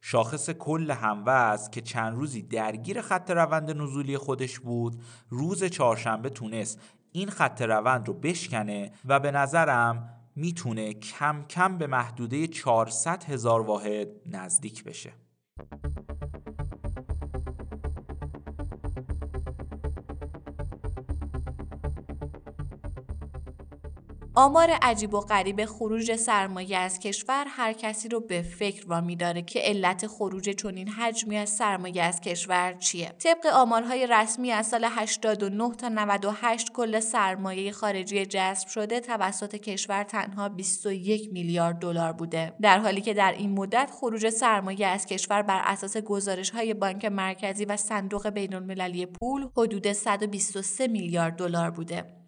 شاخص 0.00 0.50
کل 0.50 0.90
هموز 0.90 1.70
که 1.70 1.80
چند 1.80 2.16
روزی 2.16 2.42
درگیر 2.42 3.00
خط 3.00 3.30
روند 3.30 3.70
نزولی 3.70 4.18
خودش 4.18 4.58
بود 4.58 5.02
روز 5.28 5.64
چهارشنبه 5.64 6.30
تونست 6.30 6.80
این 7.12 7.30
خط 7.30 7.62
روند 7.62 8.08
رو 8.08 8.14
بشکنه 8.14 8.92
و 9.04 9.20
به 9.20 9.30
نظرم 9.30 10.08
می‌تونه 10.36 10.92
کم 10.92 11.44
کم 11.48 11.78
به 11.78 11.86
محدوده 11.86 12.46
400 12.46 13.24
هزار 13.24 13.60
واحد 13.60 14.08
نزدیک 14.26 14.84
بشه. 14.84 15.12
آمار 24.34 24.70
عجیب 24.82 25.14
و 25.14 25.20
غریب 25.20 25.64
خروج 25.64 26.16
سرمایه 26.16 26.76
از 26.76 26.98
کشور 26.98 27.44
هر 27.48 27.72
کسی 27.72 28.08
رو 28.08 28.20
به 28.20 28.42
فکر 28.42 28.86
وامی 28.86 29.16
داره 29.16 29.42
که 29.42 29.60
علت 29.60 30.06
خروج 30.06 30.50
چنین 30.50 30.88
حجمی 30.88 31.36
از 31.36 31.48
سرمایه 31.48 32.02
از 32.02 32.20
کشور 32.20 32.72
چیه. 32.72 33.08
طبق 33.08 33.46
آمارهای 33.46 34.06
رسمی 34.06 34.50
از 34.50 34.66
سال 34.66 34.84
89 34.90 35.70
تا 35.74 35.88
98 35.88 36.72
کل 36.72 37.00
سرمایه 37.00 37.72
خارجی 37.72 38.26
جذب 38.26 38.68
شده 38.68 39.00
توسط 39.00 39.56
کشور 39.56 40.02
تنها 40.02 40.48
21 40.48 41.32
میلیارد 41.32 41.78
دلار 41.78 42.12
بوده. 42.12 42.52
در 42.62 42.78
حالی 42.78 43.00
که 43.00 43.14
در 43.14 43.32
این 43.32 43.52
مدت 43.52 43.90
خروج 44.00 44.28
سرمایه 44.28 44.86
از 44.86 45.06
کشور 45.06 45.42
بر 45.42 45.62
اساس 45.64 45.96
گزارش 45.96 46.50
های 46.50 46.74
بانک 46.74 47.04
مرکزی 47.04 47.64
و 47.64 47.76
صندوق 47.76 48.28
بین 48.28 48.54
المللی 48.54 49.06
پول 49.06 49.48
حدود 49.56 49.92
123 49.92 50.88
میلیارد 50.88 51.36
دلار 51.36 51.70
بوده. 51.70 52.21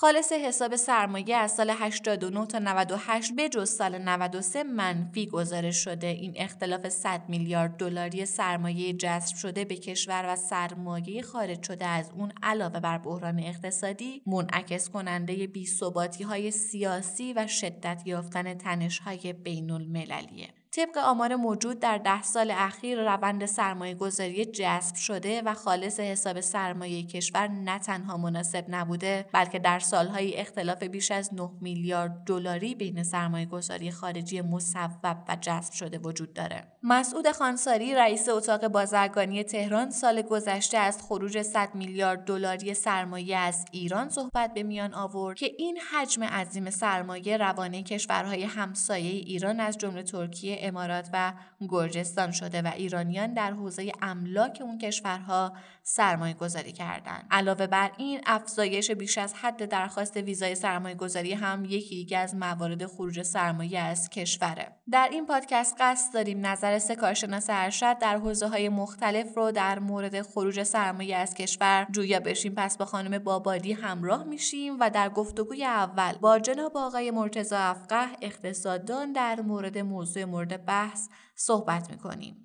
خالص 0.00 0.32
حساب 0.32 0.76
سرمایه 0.76 1.36
از 1.36 1.52
سال 1.52 1.70
89 1.70 2.46
تا 2.46 2.58
98 2.58 3.36
به 3.36 3.48
جز 3.48 3.70
سال 3.70 3.98
93 3.98 4.62
منفی 4.62 5.26
گزارش 5.26 5.76
شده. 5.76 6.06
این 6.06 6.32
اختلاف 6.36 6.88
100 6.88 7.22
میلیارد 7.28 7.76
دلاری 7.76 8.26
سرمایه 8.26 8.92
جذب 8.92 9.36
شده 9.36 9.64
به 9.64 9.76
کشور 9.76 10.24
و 10.28 10.36
سرمایه 10.36 11.22
خارج 11.22 11.62
شده 11.62 11.86
از 11.86 12.10
اون 12.10 12.32
علاوه 12.42 12.80
بر 12.80 12.98
بحران 12.98 13.38
اقتصادی 13.38 14.22
منعکس 14.26 14.90
کننده 14.90 15.46
بی‌ثباتی 15.46 16.24
های 16.24 16.50
سیاسی 16.50 17.32
و 17.32 17.46
شدت 17.46 18.02
یافتن 18.04 18.54
تنش 18.54 18.98
های 18.98 19.32
بین 19.32 19.70
المللیه 19.70 20.48
طبق 20.72 20.98
آمار 20.98 21.36
موجود 21.36 21.78
در 21.80 21.98
ده 21.98 22.22
سال 22.22 22.50
اخیر 22.50 23.14
روند 23.14 23.46
سرمایه 23.46 23.94
گذاری 23.94 24.44
جذب 24.44 24.94
شده 24.94 25.42
و 25.42 25.54
خالص 25.54 26.00
حساب 26.00 26.40
سرمایه 26.40 27.02
کشور 27.02 27.48
نه 27.48 27.78
تنها 27.78 28.16
مناسب 28.16 28.64
نبوده 28.68 29.26
بلکه 29.32 29.58
در 29.58 29.78
سالهای 29.78 30.36
اختلاف 30.36 30.82
بیش 30.82 31.10
از 31.10 31.34
9 31.34 31.50
میلیارد 31.60 32.24
دلاری 32.26 32.74
بین 32.74 33.02
سرمایه 33.02 33.46
گذاری 33.46 33.90
خارجی 33.90 34.40
مصوب 34.40 34.90
و 35.02 35.36
جذب 35.40 35.72
شده 35.72 35.98
وجود 35.98 36.32
داره. 36.32 36.66
مسعود 36.82 37.32
خانساری 37.32 37.94
رئیس 37.94 38.28
اتاق 38.28 38.68
بازرگانی 38.68 39.44
تهران 39.44 39.90
سال 39.90 40.22
گذشته 40.22 40.78
از 40.78 41.02
خروج 41.02 41.42
100 41.42 41.74
میلیارد 41.74 42.24
دلاری 42.24 42.74
سرمایه 42.74 43.36
از 43.36 43.64
ایران 43.72 44.08
صحبت 44.08 44.54
به 44.54 44.62
میان 44.62 44.94
آورد 44.94 45.36
که 45.36 45.50
این 45.58 45.78
حجم 45.92 46.24
عظیم 46.24 46.70
سرمایه 46.70 47.36
روانه 47.36 47.82
کشورهای 47.82 48.44
همسایه 48.44 49.10
ایران 49.10 49.60
از 49.60 49.78
جمله 49.78 50.02
ترکیه 50.02 50.58
امارات 50.60 51.08
و 51.12 51.32
گرجستان 51.68 52.30
شده 52.30 52.62
و 52.62 52.72
ایرانیان 52.76 53.34
در 53.34 53.50
حوزه 53.50 53.92
املاک 54.02 54.58
اون 54.64 54.78
کشورها 54.78 55.52
سرمایه 55.94 56.34
گذاری 56.34 56.72
کردند. 56.72 57.26
علاوه 57.30 57.66
بر 57.66 57.90
این 57.96 58.20
افزایش 58.26 58.90
بیش 58.90 59.18
از 59.18 59.34
حد 59.34 59.64
درخواست 59.64 60.16
ویزای 60.16 60.54
سرمایه 60.54 60.94
گذاری 60.94 61.32
هم 61.32 61.64
یکی 61.64 61.94
دیگه 61.94 62.18
از 62.18 62.34
موارد 62.34 62.86
خروج 62.86 63.22
سرمایه 63.22 63.78
از 63.78 64.10
کشوره. 64.10 64.76
در 64.90 65.08
این 65.12 65.26
پادکست 65.26 65.76
قصد 65.80 66.14
داریم 66.14 66.46
نظر 66.46 66.78
سه 66.78 66.96
کارشناس 66.96 67.46
ارشد 67.48 67.98
در 67.98 68.18
حوزه 68.18 68.48
های 68.48 68.68
مختلف 68.68 69.36
رو 69.36 69.52
در 69.52 69.78
مورد 69.78 70.22
خروج 70.22 70.62
سرمایه 70.62 71.16
از 71.16 71.34
کشور 71.34 71.86
جویا 71.90 72.20
بشیم 72.20 72.54
پس 72.56 72.78
با 72.78 72.84
خانم 72.84 73.18
بابادی 73.18 73.72
همراه 73.72 74.24
میشیم 74.24 74.80
و 74.80 74.90
در 74.90 75.08
گفتگوی 75.08 75.64
اول 75.64 76.12
با 76.12 76.38
جناب 76.38 76.76
آقای 76.76 77.10
مرتزا 77.10 77.58
افقه 77.58 78.06
اقتصاددان 78.22 79.12
در 79.12 79.40
مورد 79.40 79.78
موضوع 79.78 80.24
مورد 80.24 80.64
بحث 80.64 81.08
صحبت 81.34 81.90
می‌کنیم 81.90 82.36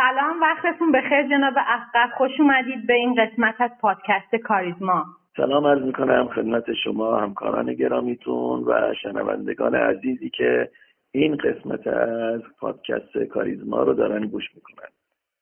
سلام 0.00 0.40
وقتتون 0.40 0.92
بخیر. 0.92 1.22
جناب 1.22 1.54
افقه 1.56 2.14
خوش 2.16 2.30
اومدید 2.40 2.86
به 2.86 2.94
این 2.94 3.14
قسمت 3.14 3.60
از 3.60 3.70
پادکست 3.80 4.36
کاریزما. 4.36 5.04
سلام 5.36 5.66
عرض 5.66 5.82
می‌کنم 5.82 6.28
خدمت 6.34 6.72
شما 6.84 7.16
همکاران 7.16 7.74
گرامیتون 7.74 8.64
و 8.66 8.94
شنوندگان 9.02 9.74
عزیزی 9.74 10.30
که 10.30 10.70
این 11.12 11.36
قسمت 11.36 11.86
از 11.86 12.40
پادکست 12.60 13.18
کاریزما 13.18 13.82
رو 13.82 13.94
دارن 13.94 14.26
گوش 14.26 14.44
می‌کنن. 14.54 14.88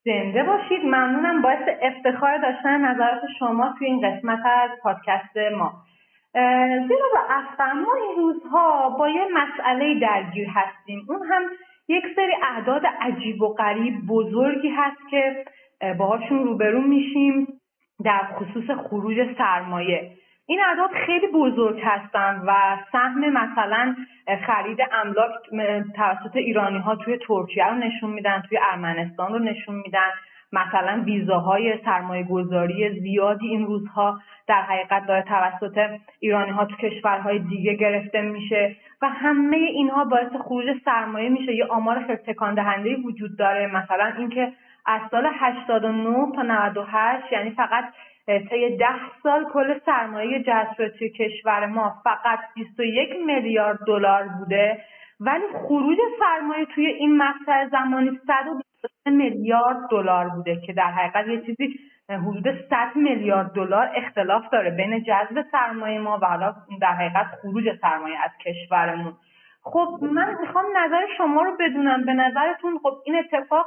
زنده 0.05 0.43
باشید. 0.43 0.85
ممنونم. 0.85 1.43
باعث 1.43 1.69
افتخار 1.83 2.38
داشتن 2.38 2.81
نظرات 2.81 3.21
شما 3.38 3.75
توی 3.79 3.87
این 3.87 4.11
قسمت 4.11 4.41
از 4.47 4.71
پادکست 4.83 5.37
ما. 5.59 5.73
زیرا 6.88 7.21
اصلا 7.31 7.75
ما 7.75 7.95
این 7.95 8.17
روزها 8.17 8.97
با 8.99 9.09
یه 9.09 9.27
مسئله 9.35 10.00
درگیر 10.00 10.49
هستیم. 10.49 11.07
اون 11.09 11.27
هم 11.31 11.43
یک 11.88 12.04
سری 12.16 12.33
اعداد 12.42 12.83
عجیب 13.00 13.42
و 13.42 13.54
غریب 13.54 14.07
بزرگی 14.09 14.68
هست 14.68 15.11
که 15.11 15.45
باهاشون 15.99 16.45
روبرو 16.45 16.80
میشیم 16.80 17.47
در 18.04 18.21
خصوص 18.33 18.71
خروج 18.71 19.37
سرمایه. 19.38 20.12
این 20.47 20.61
اعداد 20.61 20.90
خیلی 21.07 21.26
بزرگ 21.26 21.80
هستن 21.85 22.42
و 22.47 22.76
سهم 22.92 23.21
مثلا 23.33 23.97
خرید 24.47 24.78
املاک 24.92 25.30
توسط 25.97 26.37
ایرانی 26.37 26.78
ها 26.78 26.97
توی 26.97 27.18
ترکیه 27.18 27.66
رو 27.66 27.75
نشون 27.75 28.11
میدن 28.11 28.42
توی 28.49 28.59
ارمنستان 28.73 29.33
رو 29.33 29.38
نشون 29.38 29.75
میدن. 29.75 30.11
مثلا 30.52 31.02
ویزاهای 31.05 31.78
سرمایه 31.85 32.23
گذاری 32.25 33.00
زیادی 33.00 33.49
این 33.49 33.67
روزها 33.67 34.21
در 34.47 34.62
حقیقت 34.62 35.07
داره 35.07 35.23
توسط 35.23 35.78
ایرانی 36.21 36.50
ها 36.50 36.64
تو 36.64 36.76
کشورهای 36.76 37.38
دیگه 37.38 37.75
گرفته 37.75 38.21
میشه 38.21 38.76
و 39.02 39.09
همه 39.09 39.57
اینها 39.57 40.05
باعث 40.05 40.33
خروج 40.45 40.67
سرمایه 40.85 41.28
میشه. 41.28 41.55
یه 41.55 41.67
آمار 41.67 42.05
خیلی 42.07 42.55
دهنده 42.55 42.97
وجود 42.97 43.38
داره 43.38 43.67
مثلا 43.67 44.12
اینکه 44.19 44.52
از 44.87 45.00
سال 45.11 45.26
89 45.40 46.33
تا 46.37 46.43
98 46.43 47.33
یعنی 47.33 47.50
فقط 47.50 47.85
طی 48.26 48.76
ده 48.76 49.00
سال 49.23 49.45
کل 49.45 49.78
سرمایه 49.87 50.43
جذب 50.43 50.88
توی 50.88 51.11
کشور 51.11 51.67
ما 51.67 51.95
فقط 52.05 52.38
21 52.55 53.09
میلیارد 53.26 53.78
دلار 53.87 54.28
بوده. 54.38 54.85
ولی 55.21 55.45
خروج 55.52 55.99
سرمایه 56.21 56.64
توی 56.64 56.87
این 56.87 57.17
مقطع 57.17 57.69
زمانی 57.69 58.11
123 58.26 58.68
میلیارد 59.06 59.76
دلار 59.90 60.28
بوده 60.28 60.61
که 60.66 60.73
در 60.73 60.90
حقیقت 60.90 61.26
یه 61.26 61.40
چیزی 61.40 61.78
حدود 62.11 62.44
100 62.70 62.97
میلیارد 62.97 63.52
دلار 63.52 63.90
اختلاف 63.97 64.50
داره 64.52 64.70
بین 64.70 65.02
جذب 65.02 65.44
سرمایه 65.52 65.99
ما 65.99 66.18
و 66.23 66.26
حالا 66.26 66.54
در 66.80 66.92
حقیقت 66.92 67.26
خروج 67.42 67.64
سرمایه 67.80 68.16
از 68.25 68.30
کشورمون. 68.44 69.12
خب 69.62 69.99
من 70.02 70.37
می‌خوام 70.40 70.64
نظر 70.76 71.06
شما 71.18 71.42
رو 71.42 71.56
بدونم. 71.61 72.04
به 72.04 72.12
نظرتون 72.12 72.78
خب 72.82 72.92
این 73.04 73.16
اتفاق 73.16 73.66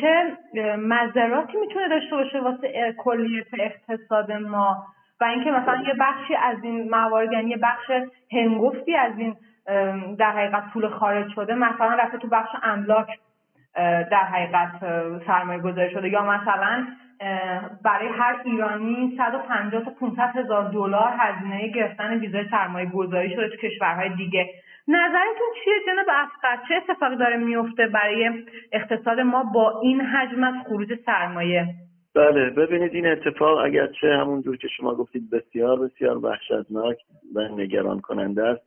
چه 0.00 0.36
مذراتی 0.76 1.56
می‌تونه 1.56 1.88
داشته 1.88 2.16
باشه 2.16 2.40
واسه 2.40 2.94
کلیت 2.98 3.46
اقتصاد 3.58 4.32
ما؟ 4.32 4.84
و 5.20 5.24
اینکه 5.24 5.50
مثلا 5.50 5.82
یه 5.86 5.94
بخشی 6.00 6.34
از 6.36 6.56
این 6.62 6.90
موارد 6.90 7.32
یعنی 7.32 7.50
یه 7.50 7.56
بخش 7.56 7.90
هنگفتی 8.32 8.96
از 8.96 9.12
این 9.18 9.36
در 10.16 10.30
حقیقت 10.30 10.64
پول 10.72 10.88
خارج 10.88 11.32
شده 11.34 11.54
مثلا 11.54 11.94
رفته 11.94 12.18
تو 12.18 12.28
بخش 12.28 12.50
املاک 12.62 13.08
در 14.10 14.24
حقیقت 14.24 14.70
سرمایه 15.26 15.60
گذاری 15.60 15.90
شده. 15.90 16.08
یا 16.08 16.22
مثلا 16.22 16.86
برای 17.84 18.08
هر 18.08 18.36
ایرانی 18.44 19.14
150 19.16 19.84
تا 19.84 19.90
500 19.90 20.30
هزار 20.34 20.70
دلار 20.70 21.12
هزینه 21.18 21.68
گرفتن 21.68 22.18
ویزای 22.18 22.44
سرمایه 22.50 22.90
گذاری 22.90 23.34
شده 23.34 23.48
تو 23.48 23.56
کشورهای 23.56 24.08
دیگه. 24.16 24.50
نظرتون 24.88 25.46
چیه؟ 25.64 25.74
جناب 25.86 26.06
افقر 26.08 26.56
چه 26.68 26.74
اتفاقی 26.74 27.16
داره 27.16 27.36
میفته 27.36 27.86
برای 27.86 28.30
اقتصاد 28.72 29.20
ما 29.20 29.42
با 29.54 29.80
این 29.82 30.00
حجم 30.00 30.44
از 30.44 30.54
خروج 30.68 30.88
سرمایه؟ 31.06 31.66
بله 32.14 32.50
ببینید 32.50 32.94
این 32.94 33.06
اتفاق 33.06 33.58
اگرچه 33.58 34.06
همونجور 34.20 34.56
که 34.56 34.68
شما 34.68 34.94
گفتید 34.94 35.30
بسیار 35.30 35.78
بسیار 35.78 36.16
وحشتناک 36.16 36.96
و 37.34 37.40
نگران 37.40 38.00
کننده 38.00 38.46
است. 38.46 38.62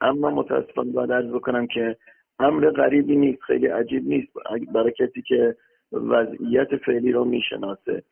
اما 0.00 0.30
متاسفانه 0.30 0.92
باید 0.92 1.12
عرض 1.12 1.32
بکنم 1.32 1.66
که 1.66 1.96
امر 2.38 2.70
غریبی 2.70 3.16
نیست 3.16 3.42
خیلی 3.42 3.66
عجیب 3.66 4.06
نیست. 4.06 4.32
برای 4.74 4.92
کسی 4.98 5.22
که 5.22 5.56
وضعیت 5.92 6.76
فعلی 6.76 7.12
رو 7.12 7.24
می‌شناسه 7.24 8.02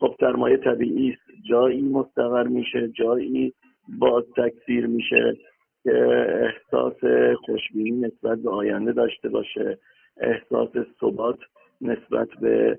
خب 0.00 0.14
سرمایه 0.20 0.56
طبیعی 0.56 1.10
است. 1.10 1.46
جایی 1.50 1.82
مستقر 1.82 2.46
میشه 2.46 2.88
جایی 2.88 3.54
باز 3.98 4.24
تکثیر 4.36 4.86
میشه 4.86 5.36
که 5.84 5.92
احساس 6.28 6.96
خوشبینی 7.44 7.90
نسبت 7.90 8.38
به 8.38 8.50
آینده 8.50 8.92
داشته 8.92 9.28
باشه 9.28 9.78
احساس 10.20 10.68
ثبات 11.00 11.38
نسبت 11.80 12.28
به 12.40 12.78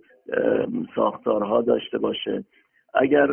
ساختارها 0.95 1.61
داشته 1.61 1.97
باشه. 1.97 2.43
اگر 2.93 3.27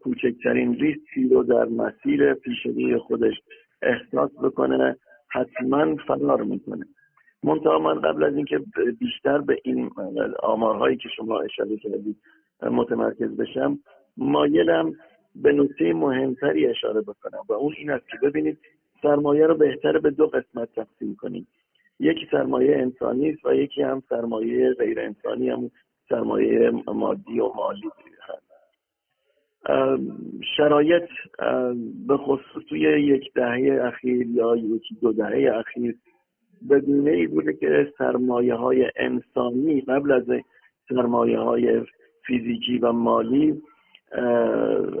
کوچکترین 0.00 0.74
ریسکی 0.74 1.28
رو 1.28 1.42
در 1.42 1.64
مسیر 1.64 2.34
پیشروی 2.34 2.98
خودش 2.98 3.34
احساس 3.82 4.30
بکنه 4.42 4.96
حتما 5.30 5.96
فرار 5.96 6.42
می‌کنه. 6.42 6.84
منتها 7.44 7.78
من 7.78 8.00
قبل 8.00 8.24
از 8.24 8.36
اینکه 8.36 8.60
بیشتر 8.98 9.38
به 9.38 9.58
این 9.64 9.90
آمارهایی 10.42 10.96
که 10.96 11.08
شما 11.16 11.40
اشاره 11.40 11.76
کردید 11.76 12.16
متمرکز 12.62 13.36
بشم 13.36 13.78
مایلم 14.16 14.92
به 15.34 15.52
نکته 15.52 15.92
مهمتری 15.92 16.66
اشاره 16.66 17.00
بکنم 17.00 17.42
و 17.48 17.52
اون 17.52 17.74
این 17.78 17.90
است 17.90 18.08
که 18.08 18.16
ببینید 18.22 18.58
سرمایه 19.02 19.46
رو 19.46 19.54
بهتر 19.54 19.98
به 19.98 20.10
دو 20.10 20.26
قسمت 20.26 20.68
تقسیم 20.74 21.16
کنیم. 21.20 21.46
یکی 22.00 22.28
سرمایه 22.30 22.76
انسانی 22.76 23.30
است 23.30 23.46
و 23.46 23.54
یکی 23.54 23.82
هم 23.82 24.02
سرمایه 24.08 24.72
غیر 24.72 25.00
انسانی 25.00 25.50
هم 25.50 25.70
سرمایه 26.08 26.70
مادی 26.86 27.40
و 27.40 27.52
مالی. 27.56 27.90
هست 28.28 28.48
شرایط 30.56 31.08
به 32.08 32.16
خصوص 32.16 32.64
توی 32.68 32.80
یک 32.80 33.32
دهه 33.34 33.80
اخیر 33.82 34.26
یا 34.26 34.56
یکی 34.56 34.94
دو 35.00 35.12
دهه 35.12 35.52
اخیر 35.54 35.96
به 36.62 36.80
گونه 36.80 37.10
ای 37.10 37.26
بوده 37.26 37.52
که 37.52 37.92
سرمایه 37.98 38.54
های 38.54 38.90
انسانی 38.96 39.80
قبل 39.80 40.12
از 40.12 40.24
سرمایه 40.88 41.38
های 41.38 41.82
فیزیکی 42.26 42.78
و 42.78 42.92
مالی 42.92 43.62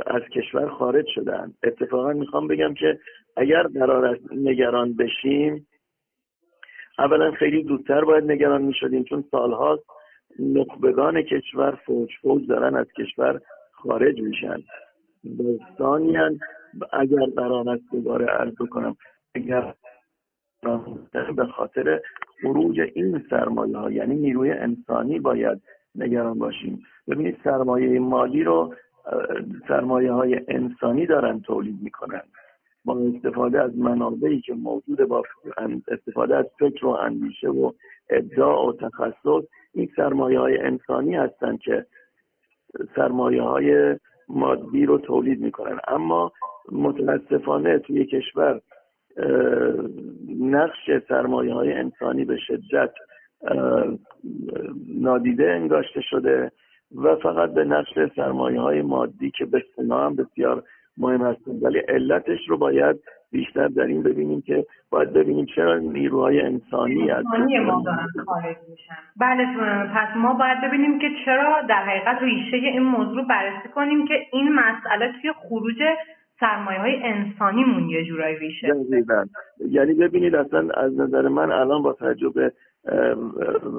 از 0.06 0.22
کشور 0.34 0.68
خارج 0.68 1.06
شدن 1.14 1.52
اتفاقا 1.64 2.12
می‌خوام 2.12 2.48
بگم 2.48 2.74
که 2.74 2.98
اگر 3.36 3.62
قرار 3.62 4.04
است 4.04 4.32
نگران 4.32 4.96
بشیم 4.96 5.66
اولا 6.98 7.30
خیلی 7.30 7.64
زودتر 7.64 8.04
باید 8.04 8.24
نگران 8.24 8.62
می‌شدیم 8.62 9.04
چون 9.04 9.24
سالهاست 9.30 9.84
نخبگان 10.38 11.22
کشور 11.22 11.78
فوج 11.86 12.08
فوج 12.22 12.48
دارن 12.48 12.76
از 12.76 12.86
کشور 12.98 13.40
خارج 13.72 14.20
میشن. 14.20 14.62
ثانیا 15.78 16.30
اگر 16.92 17.26
قرار 17.36 17.68
است 17.68 17.82
دوباره 17.92 18.26
عرض 18.26 18.54
کنم 18.54 18.96
اگر 19.34 19.74
به 21.36 21.46
خاطر 21.56 22.00
خروج 22.42 22.80
این 22.94 23.24
سرمایه 23.30 23.76
ها 23.76 23.90
یعنی 23.90 24.14
نیروی 24.14 24.50
انسانی 24.50 25.18
باید 25.18 25.62
نگران 25.94 26.38
باشیم. 26.38 26.82
ببینید 27.08 27.38
سرمایه 27.44 28.00
مالی 28.00 28.44
رو 28.44 28.74
سرمایه 29.68 30.12
های 30.12 30.40
انسانی 30.48 31.06
دارن 31.06 31.40
تولید 31.40 31.82
می‌کنن. 31.82 32.22
با 32.84 32.98
استفاده 32.98 33.62
از 33.62 33.78
منابعی 33.78 34.40
که 34.40 34.54
موجود 34.54 35.02
با 35.08 35.22
استفاده 35.88 36.36
از 36.36 36.46
فکر 36.58 36.86
و 36.86 36.88
اندیشه 36.88 37.48
و 37.48 37.72
ابداع 38.10 38.68
و 38.68 38.72
تخصص 38.72 39.48
این 39.74 39.88
سرمایه 39.96 40.38
های 40.38 40.58
انسانی 40.58 41.14
هستن 41.14 41.56
که 41.56 41.86
سرمایه 42.96 43.42
های 43.42 43.96
مادی 44.28 44.86
رو 44.86 44.98
تولید 44.98 45.40
می‌کنن. 45.40 45.80
اما 45.88 46.32
متاسفانه 46.72 47.78
توی 47.78 48.04
کشور 48.04 48.60
نقش 50.40 50.90
سرمایه 51.08 51.54
های 51.54 51.72
انسانی 51.72 52.24
به 52.24 52.36
شدت 52.46 52.90
نادیده 55.00 55.52
انگاشته 55.52 56.00
شده 56.00 56.50
و 56.96 57.16
فقط 57.16 57.54
به 57.54 57.64
نقش 57.64 57.98
سرمایه 58.16 58.60
های 58.60 58.82
مادی 58.82 59.30
که 59.30 59.44
به 59.44 59.62
هم 59.90 60.16
بسیار 60.16 60.62
مهم 60.98 61.22
هستن 61.22 61.50
ولی 61.62 61.78
علتش 61.78 62.38
رو 62.48 62.58
باید 62.58 62.96
بیشتر 63.32 63.68
در 63.68 63.82
این 63.82 64.02
ببینیم 64.02 64.42
که 64.42 64.66
باید 64.90 65.12
ببینیم 65.12 65.46
چرا 65.56 65.78
نیروهای 65.78 66.40
انسانی 66.40 67.10
از 67.10 67.24
ما 67.64 67.84
خارج 68.26 68.56
میشن. 68.70 68.94
بله 69.16 69.46
پس 69.94 70.16
ما 70.16 70.34
باید 70.34 70.60
ببینیم 70.60 70.98
که 70.98 71.08
چرا 71.24 71.62
در 71.68 71.84
حقیقت 71.84 72.22
ریشه 72.22 72.56
این 72.56 72.82
موضوع 72.82 73.26
بررسی 73.26 73.68
کنیم 73.74 74.06
که 74.06 74.14
این 74.32 74.54
مسئله 74.54 75.12
توی 75.20 75.32
خروج 75.32 75.82
سرمایه 76.40 76.80
های 76.80 77.02
انسانیمون 77.02 77.88
یه 77.88 78.04
جورایی 78.04 78.36
ریشه 78.36 78.68
یعنی 79.70 79.94
ببینید 79.94 80.34
اصلا 80.34 80.68
از 80.74 80.98
نظر 80.98 81.28
من 81.28 81.52
الان 81.52 81.82
با 81.82 81.92
تجربه 81.92 82.52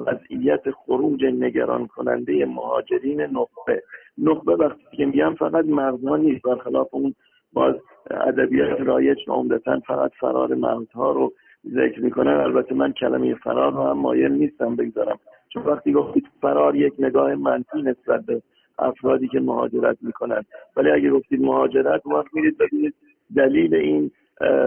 وضعیت 0.06 0.70
خروج 0.70 1.24
نگران 1.24 1.86
کننده 1.86 2.46
مهاجرین 2.46 3.20
نخبه 3.20 3.82
نخبه 4.18 4.56
وقتی 4.56 4.96
که 4.96 5.06
میگم 5.06 5.34
فقط 5.34 5.64
مردان 5.64 6.20
نیست 6.20 6.42
برخلاف 6.42 6.88
اون 6.92 7.14
باز 7.52 7.74
ادبیات 8.10 8.80
رایج 8.80 9.18
عمدتا 9.28 9.80
فقط 9.80 10.10
فرار 10.20 10.54
مردها 10.54 11.12
رو 11.12 11.32
ذکر 11.66 12.00
می‌کنن. 12.00 12.32
البته 12.32 12.74
من 12.74 12.92
کلمه 12.92 13.34
فرار 13.34 13.72
رو 13.72 13.82
هم 13.82 13.98
مایل 13.98 14.32
نیستم 14.32 14.76
بگذارم. 14.76 15.18
چون 15.48 15.62
وقتی 15.62 15.92
گفتید 15.92 16.26
فرار 16.40 16.76
یک 16.76 16.92
نگاه 16.98 17.34
منفی 17.34 17.82
نسبت 17.82 18.26
به 18.26 18.42
افرادی 18.80 19.28
که 19.28 19.40
مهاجرت 19.40 19.96
می‌کنن 20.02 20.44
ولی 20.76 20.90
اگه 20.90 21.10
گفتید 21.10 21.42
مهاجرت 21.42 22.06
وقت 22.06 22.34
میرید 22.34 22.58
ببینید 22.58 22.94
دلیل 23.36 23.74
این 23.74 24.10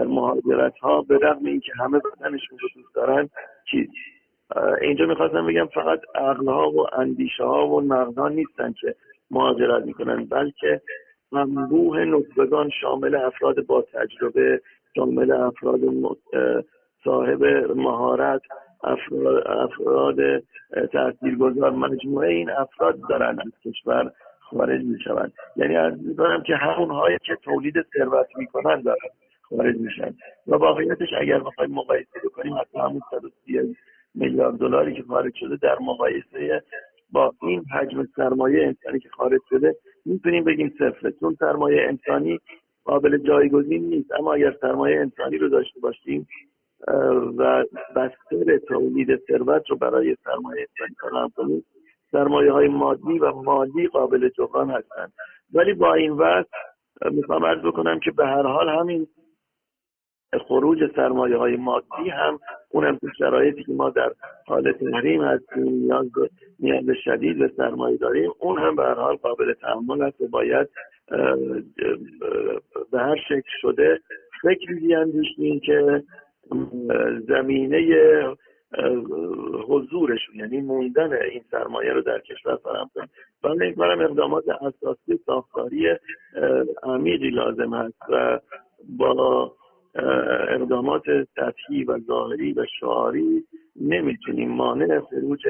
مهاجرت 0.06 0.78
ها 0.78 1.02
به 1.02 1.18
رغم 1.22 1.44
اینکه 1.44 1.72
همه 1.78 1.98
بدنشون 1.98 2.58
رو 2.58 2.68
دوست 2.74 2.94
دارن 2.94 3.28
چیز. 3.70 3.88
اینجا 4.80 5.06
می‌خواستم 5.06 5.46
بگم 5.46 5.66
فقط 5.66 6.00
عقلها 6.14 6.70
و 6.70 6.86
اندیشه 6.92 7.44
ها 7.44 7.68
و 7.68 7.80
نقدان 7.80 8.32
نیستن 8.32 8.72
که 8.80 8.94
مهاجرت 9.30 9.84
می‌کنن 9.84 10.24
بلکه 10.24 10.80
انبوه 11.32 12.04
نخبگان 12.04 12.70
شامل 12.80 13.14
افراد 13.14 13.66
با 13.66 13.82
تجربه 13.82 14.60
شامل 14.96 15.32
افراد 15.32 15.80
صاحب 17.04 17.44
مهارت 17.76 18.42
افراد, 18.84 19.46
افراد 19.46 20.16
تاثیرگذار 20.92 21.70
مجموعه 21.70 22.28
این 22.28 22.50
افراد 22.50 23.00
دارن 23.08 23.38
از 23.40 23.52
کشور 23.64 24.12
خارج 24.40 24.84
می‌شوند. 24.84 25.32
یعنی 25.56 25.76
از 25.76 25.92
می‌کنم 26.02 26.42
که 26.42 26.56
همونهایی 26.56 27.18
که 27.24 27.36
تولید 27.42 27.74
ثروت 27.96 28.26
می‌کنن 28.36 28.80
دارن 28.80 29.08
خارج 29.42 29.76
میشن. 29.76 30.14
و 30.46 30.56
واقعیتش 30.56 31.08
اگر 31.20 31.40
بخوایم 31.40 31.70
مقایسه 31.70 32.20
بکنیم 32.24 32.54
حتی 32.54 32.78
همون 32.78 33.00
130 33.10 33.76
میلیارد 34.14 34.56
دلاری 34.56 34.94
که 34.94 35.02
خارج 35.02 35.34
شده 35.34 35.56
در 35.56 35.78
مقایسه 35.80 36.62
با 37.12 37.32
این 37.42 37.64
حجم 37.64 38.08
سرمایه 38.16 38.66
انسانی 38.66 39.00
که 39.00 39.08
خارج 39.08 39.40
شده 39.50 39.76
می‌تونیم 40.06 40.44
بگیم 40.44 40.74
صفره. 40.78 41.12
چون 41.20 41.36
سرمایه 41.38 41.82
انسانی 41.88 42.40
قابل 42.84 43.18
جایگزین 43.18 43.84
نیست. 43.84 44.12
اما 44.12 44.34
اگر 44.34 44.56
سرمایه 44.60 45.00
انسانی 45.00 45.38
رو 45.38 45.48
داشته 45.48 45.80
باشیم 45.80 46.28
و 47.38 47.64
بستر 47.96 48.58
تولید 48.68 49.20
ثروت 49.26 49.70
رو 49.70 49.76
برای 49.76 50.16
سرمایه 50.24 50.66
فراهم 51.00 51.30
کنیم 51.36 51.64
سرمایه 52.12 52.52
های 52.52 52.68
مادی 52.68 53.18
و 53.18 53.32
مالی 53.32 53.88
قابل 53.88 54.28
جبران 54.28 54.70
هستند. 54.70 55.12
ولی 55.54 55.72
با 55.74 55.94
این 55.94 56.10
وقت 56.10 56.48
می‌خوام 57.10 57.44
عرض 57.44 57.62
بکنم 57.62 58.00
که 58.00 58.10
به 58.10 58.26
هر 58.26 58.42
حال 58.42 58.68
همین 58.68 59.06
خروج 60.38 60.78
سرمایه 60.96 61.36
های 61.36 61.56
مادی 61.56 62.10
هم 62.12 62.38
اونم 62.70 62.96
تو 62.96 63.08
شرایطی 63.18 63.64
که 63.64 63.72
ما 63.72 63.90
در 63.90 64.12
حال 64.46 64.72
تحریم 64.72 65.22
هستیم 65.22 65.64
نیاز 65.64 66.06
به 66.86 66.94
شدید 67.04 67.38
به 67.38 67.50
سرمایه 67.56 67.96
داریم 67.96 68.30
اون 68.38 68.58
هم 68.58 68.76
به 68.76 68.82
هر 68.82 68.94
حال 68.94 69.16
قابل 69.16 69.52
تحمل 69.52 70.02
است 70.02 70.20
و 70.20 70.28
باید 70.28 70.68
به 72.92 72.98
هر 72.98 73.16
شکل 73.28 73.50
شده 73.60 74.00
فکری 74.42 74.74
بیاندیشیم 74.74 75.60
که 75.60 76.02
زمینه 77.28 77.78
حضورشون 79.68 80.34
یعنی 80.34 80.60
موندن 80.60 81.12
این 81.12 81.42
سرمایه 81.50 81.92
رو 81.92 82.02
در 82.02 82.18
کشور 82.18 82.56
فراهم 82.56 82.90
کنیم 82.94 83.74
من 83.76 84.00
اقدامات 84.04 84.44
اساسی 84.48 85.20
ساختاری 85.26 85.86
عمیقی 86.82 87.30
لازم 87.30 87.74
هست 87.74 88.02
و 88.08 88.40
با 88.98 89.52
اقدامات 90.48 91.02
سطحی 91.36 91.84
و 91.84 91.98
ظاهری 91.98 92.52
و 92.52 92.66
شعاری 92.80 93.44
نمی‌تونیم 93.80 94.50
مانع 94.50 95.00
خروج 95.00 95.42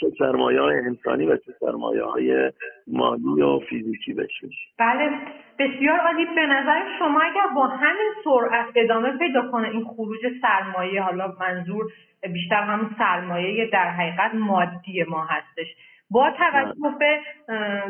چه 0.00 0.10
سرمایه 0.18 0.60
های 0.60 0.76
انسانی 0.76 1.26
و 1.26 1.36
چه 1.36 1.52
سرمایه 1.60 2.02
های 2.02 2.52
مالی 2.86 3.42
و 3.42 3.58
فیزیکی 3.58 4.12
بشیم 4.12 4.50
بله 4.78 5.10
بسیار 5.58 5.98
عالی. 5.98 6.24
به 6.24 6.46
نظر 6.46 6.82
شما 6.98 7.20
اگر 7.20 7.46
با 7.54 7.66
همین 7.66 8.12
سرعت 8.24 8.66
ادامه 8.76 9.18
پیدا 9.18 9.50
کنه 9.50 9.68
این 9.68 9.84
خروج 9.84 10.20
سرمایه 10.42 11.02
حالا 11.02 11.34
منظور 11.40 11.84
بیشتر 12.32 12.62
همون 12.62 12.90
سرمایه 12.98 13.70
در 13.70 13.90
حقیقت 13.90 14.34
مادی 14.34 15.04
ما 15.08 15.24
هستش. 15.24 15.66
با 16.10 16.30
توجه 16.30 16.98
به 16.98 17.20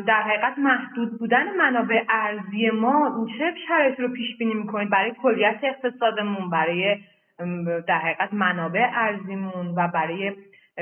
در 0.07 0.21
حقیقت 0.21 0.57
محدود 0.57 1.19
بودن 1.19 1.55
منابع 1.57 2.03
ارزی 2.09 2.69
ما 2.69 3.27
چه 3.37 3.53
شرایطی 3.67 4.01
رو 4.01 4.07
پیش 4.07 4.37
بینی 4.37 4.53
می‌کنید 4.53 4.89
برای 4.89 5.11
کلیت 5.11 5.59
اقتصادمون 5.63 6.49
برای 6.49 6.97
در 7.87 7.99
حقیقت 7.99 8.33
منابع 8.33 8.89
ارزیمون 8.93 9.73
و 9.75 9.87
برای 9.87 10.31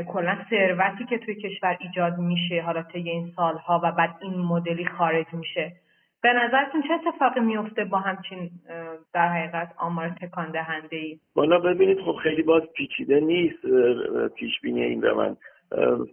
کلا 0.01 0.37
ثروتی 0.49 1.05
که 1.09 1.17
توی 1.17 1.35
کشور 1.35 1.77
ایجاد 1.79 2.17
میشه 2.17 2.61
حالا 2.61 2.83
طی 2.83 3.09
این 3.09 3.31
سالها 3.35 3.81
و 3.83 3.91
بعد 3.91 4.15
این 4.21 4.33
مدلی 4.33 4.85
خارج 4.85 5.25
میشه. 5.33 5.71
به 6.23 6.33
نظرتون 6.33 6.81
چه 6.81 6.93
اتفاقی 6.93 7.39
میفته 7.39 7.85
با 7.85 7.97
همچین 7.97 8.49
در 9.13 9.27
حقیقت 9.27 9.73
آمار 9.77 10.09
تکان 10.09 10.51
دهنده 10.51 10.95
ای؟ 10.95 11.19
والا 11.35 11.59
ببینید 11.59 11.99
خب 11.99 12.15
خیلی 12.23 12.43
باز 12.43 12.63
پیچیده 12.75 13.19
نیست 13.19 13.65
پیش 14.35 14.61
بینی 14.61 14.83
این 14.83 15.11
من. 15.11 15.35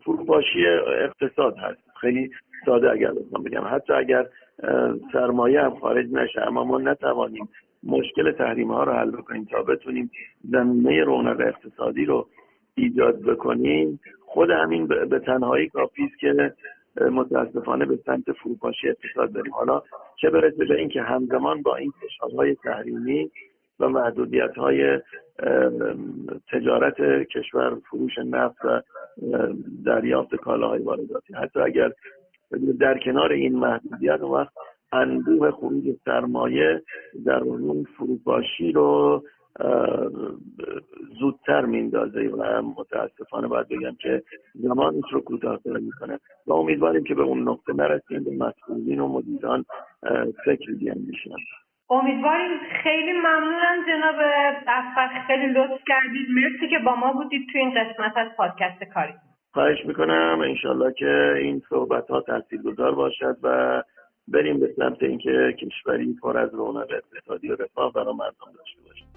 فروپاشی 0.04 0.66
اقتصاد 1.04 1.58
هست. 1.58 1.80
خیلی 2.00 2.30
ساده 2.64 2.90
اگر 2.90 3.12
بخوام 3.12 3.42
بگم. 3.42 3.64
حتی 3.70 3.92
اگر 3.92 4.26
سرمایه 5.12 5.60
هم 5.62 5.74
خارج 5.74 6.06
نشه 6.12 6.40
اما 6.40 6.64
ما 6.64 6.78
نتوانیم 6.78 7.48
مشکل 7.82 8.32
تحریم 8.32 8.72
ها 8.72 8.84
رو 8.84 8.92
حل 8.92 9.10
بکنیم 9.10 9.44
تا 9.44 9.62
بتونیم 9.62 10.10
زمینه 10.42 11.04
رونق 11.04 11.40
اقتصادی 11.40 12.04
رو 12.04 12.26
ایجاد 12.74 13.20
بکنیم 13.20 14.00
خود 14.20 14.50
همین 14.50 14.86
به 14.86 15.18
تنهایی 15.18 15.68
کافی 15.68 16.04
است 16.04 16.18
که 16.20 16.54
متاسفانه 17.00 17.86
به 17.86 17.98
سمت 18.06 18.32
فروپاشی 18.32 18.88
اقتصاد 18.88 19.32
بریم. 19.32 19.52
حالا 19.52 19.82
چه 20.20 20.30
برسه 20.30 20.64
به 20.64 20.74
اینکه 20.78 21.02
همزمان 21.02 21.62
با 21.62 21.76
این 21.76 21.90
فشارهای 21.90 22.54
تحریمی 22.54 23.30
و 23.80 23.88
محدودیت 23.88 24.54
های 24.56 24.98
تجارت 26.52 26.96
کشور 27.34 27.78
فروش 27.90 28.18
نفت 28.18 28.64
و 28.64 28.82
دریافت 29.84 30.34
کالاهای 30.34 30.82
وارداتی. 30.82 31.34
حتی 31.34 31.60
اگر 31.60 31.92
در 32.80 32.98
کنار 33.04 33.32
این 33.32 33.58
محدودیت 33.58 34.20
وقت 34.20 34.52
انبوه 34.92 35.50
خروج 35.50 35.84
سرمایه 36.04 36.82
در 37.26 37.38
اون 37.38 37.84
فروپاشی 37.96 38.72
رو 38.72 39.22
زودتر 41.20 41.60
میندازه. 41.60 42.28
و 42.28 42.62
متاسفانه 42.62 43.48
باید 43.48 43.68
بگم 43.68 43.96
که 44.00 44.22
زمانش 44.54 45.04
رو 45.12 45.20
کوتاهتر 45.20 45.76
می‌کنه. 45.76 46.18
و 46.46 46.52
امیدواریم 46.52 47.04
که 47.04 47.14
به 47.14 47.22
اون 47.22 47.48
نقطه 47.48 47.72
نرسیم 47.72 48.24
به 48.24 48.30
مسئولین 48.30 49.00
و 49.00 49.08
مدیران 49.08 49.64
فکر 50.44 50.72
بیاندیشن 50.78 51.30
امیدواریم. 51.90 52.50
خیلی 52.82 53.12
ممنونم 53.12 53.84
جناب 53.86 54.14
افر 54.66 55.26
خیلی 55.26 55.46
لطف 55.46 55.80
کردید. 55.88 56.28
مرسی 56.30 56.68
که 56.70 56.78
با 56.84 56.94
ما 56.94 57.12
بودید 57.12 57.48
تو 57.52 57.58
این 57.58 57.70
قسمت 57.70 58.12
از 58.16 58.28
پادکست 58.36 58.84
کاری. 58.94 59.12
خواهش 59.52 59.86
می‌کنم. 59.86 60.40
انشالله 60.44 60.92
که 60.92 61.34
این 61.36 61.62
صحبت 61.68 62.10
ها 62.10 62.24
گذار 62.64 62.94
باشد 62.94 63.36
و 63.42 63.82
بریم 64.28 64.60
به 64.60 64.74
سمت 64.76 65.02
اینکه 65.02 65.56
کشوری 65.58 66.16
پر 66.22 66.38
از 66.38 66.54
رونق 66.54 66.88
اقتصادی 66.90 67.48
و 67.48 67.56
رفاه 67.56 67.92
برای 67.92 68.14
مردم 68.14 68.52
داشته 68.58 68.82
باشیم. 68.88 69.09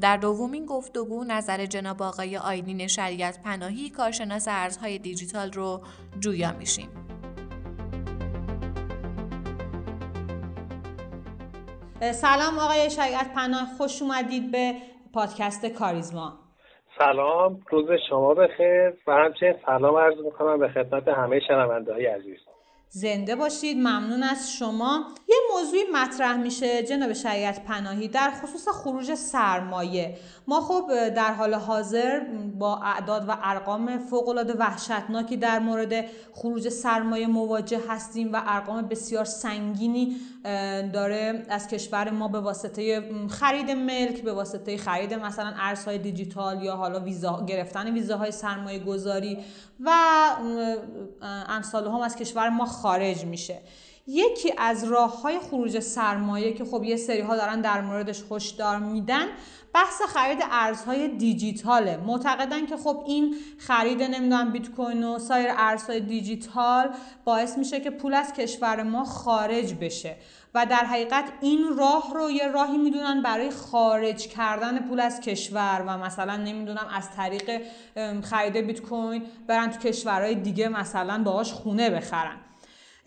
در 0.00 0.16
دومین 0.16 0.66
گفتگو 0.66 1.24
نظر 1.24 1.66
جناب 1.66 2.02
آقای 2.02 2.36
آیدین 2.36 2.86
شریعت 2.86 3.42
پناهی 3.42 3.90
کارشناس 3.90 4.48
ارزهای 4.50 4.98
دیجیتال 4.98 5.52
رو 5.52 5.80
جویا 6.20 6.52
میشیم. 6.52 6.88
سلام 12.12 12.58
آقای 12.58 12.90
شریعت 12.90 13.34
پناه 13.34 13.66
خوش 13.78 14.02
اومدید 14.02 14.50
به 14.50 14.74
پادکست 15.14 15.66
کاریزما 15.66 16.38
سلام 16.98 17.60
روز 17.70 17.88
شما 18.08 18.34
بخیر 18.34 18.92
و 19.06 19.12
همچنین 19.12 19.54
سلام 19.66 19.96
عرض 19.96 20.18
می‌کنم 20.24 20.58
به 20.58 20.68
خدمت 20.68 21.08
همه 21.08 21.40
شنونده 21.40 21.92
های 21.92 22.06
عزیز 22.06 22.38
زنده 22.96 23.36
باشید. 23.36 23.76
ممنون 23.76 24.22
از 24.22 24.52
شما. 24.52 25.04
یه 25.28 25.36
موضوعی 25.54 25.82
مطرح 25.92 26.36
میشه 26.36 26.82
جناب 26.82 27.12
شریعت 27.12 27.64
پناهی 27.64 28.08
در 28.08 28.30
خصوص 28.30 28.68
خروج 28.68 29.14
سرمایه. 29.14 30.16
ما 30.46 30.60
خب 30.60 31.08
در 31.08 31.32
حال 31.32 31.54
حاضر 31.54 32.20
با 32.58 32.76
اعداد 32.76 33.28
و 33.28 33.36
ارقام 33.42 33.98
فوق 33.98 34.28
العاده 34.28 34.52
وحشتناکی 34.52 35.36
در 35.36 35.58
مورد 35.58 36.04
خروج 36.32 36.68
سرمایه 36.68 37.26
مواجه 37.26 37.80
هستیم 37.88 38.32
و 38.32 38.42
ارقام 38.46 38.82
بسیار 38.82 39.24
سنگینی 39.24 40.16
داره 40.92 41.46
از 41.48 41.68
کشور 41.68 42.10
ما 42.10 42.28
به 42.28 42.40
واسطه 42.40 43.10
خرید 43.28 43.70
ملک 43.70 44.22
به 44.22 44.32
واسطه 44.32 44.76
خرید 44.76 45.14
مثلا 45.14 45.52
ارزهای 45.56 45.98
دیجیتال 45.98 46.62
یا 46.62 46.76
حالا 46.76 47.00
ویزا 47.00 47.44
گرفتن 47.46 47.92
ویزاهای 47.92 48.32
سرمایه 48.32 48.78
گذاری 48.78 49.38
و 49.80 49.90
امثال 51.48 51.86
هم 51.86 52.00
از 52.00 52.16
کشور 52.16 52.48
ما 52.48 52.66
خارج 52.86 53.24
میشه. 53.24 53.58
یکی 54.06 54.52
از 54.58 54.84
راه 54.84 55.20
های 55.22 55.38
خروج 55.38 55.80
سرمایه 55.80 56.52
که 56.52 56.64
خب 56.64 56.84
یه 56.84 56.96
سری 56.96 57.20
ها 57.20 57.36
دارن 57.36 57.60
در 57.60 57.80
موردش 57.80 58.22
هشدار 58.30 58.78
میدن 58.78 59.26
بحث 59.74 60.02
خرید 60.02 60.38
ارزهای 60.50 61.08
دیجیتاله. 61.08 61.96
معتقدن 61.96 62.66
که 62.66 62.76
خب 62.76 63.04
این 63.06 63.34
خرید 63.58 64.02
نمی‌دونم 64.02 64.52
بیت 64.52 64.70
کوین 64.70 65.04
و 65.04 65.18
سایر 65.18 65.48
ارزهای 65.56 66.00
دیجیتال 66.00 66.90
باعث 67.24 67.58
میشه 67.58 67.80
که 67.80 67.90
پول 67.90 68.14
از 68.14 68.32
کشور 68.32 68.82
ما 68.82 69.04
خارج 69.04 69.74
بشه 69.74 70.16
و 70.54 70.66
در 70.66 70.84
حقیقت 70.84 71.24
این 71.40 71.76
راه 71.78 72.14
رو 72.14 72.30
یه 72.30 72.48
راهی 72.48 72.78
می‌دونن 72.78 73.22
برای 73.22 73.50
خارج 73.50 74.26
کردن 74.28 74.88
پول 74.88 75.00
از 75.00 75.20
کشور 75.20 75.84
و 75.86 75.98
مثلا 75.98 76.36
نمی‌دونم 76.36 76.86
از 76.94 77.10
طریق 77.16 77.62
خرید 78.22 78.56
بیت 78.56 78.80
کوین 78.80 79.22
برن 79.46 79.70
تو 79.70 79.78
کشورهای 79.78 80.34
دیگه 80.34 80.68
مثلا 80.68 81.22
باهاش 81.22 81.52
خونه 81.52 81.90
بخرن. 81.90 82.45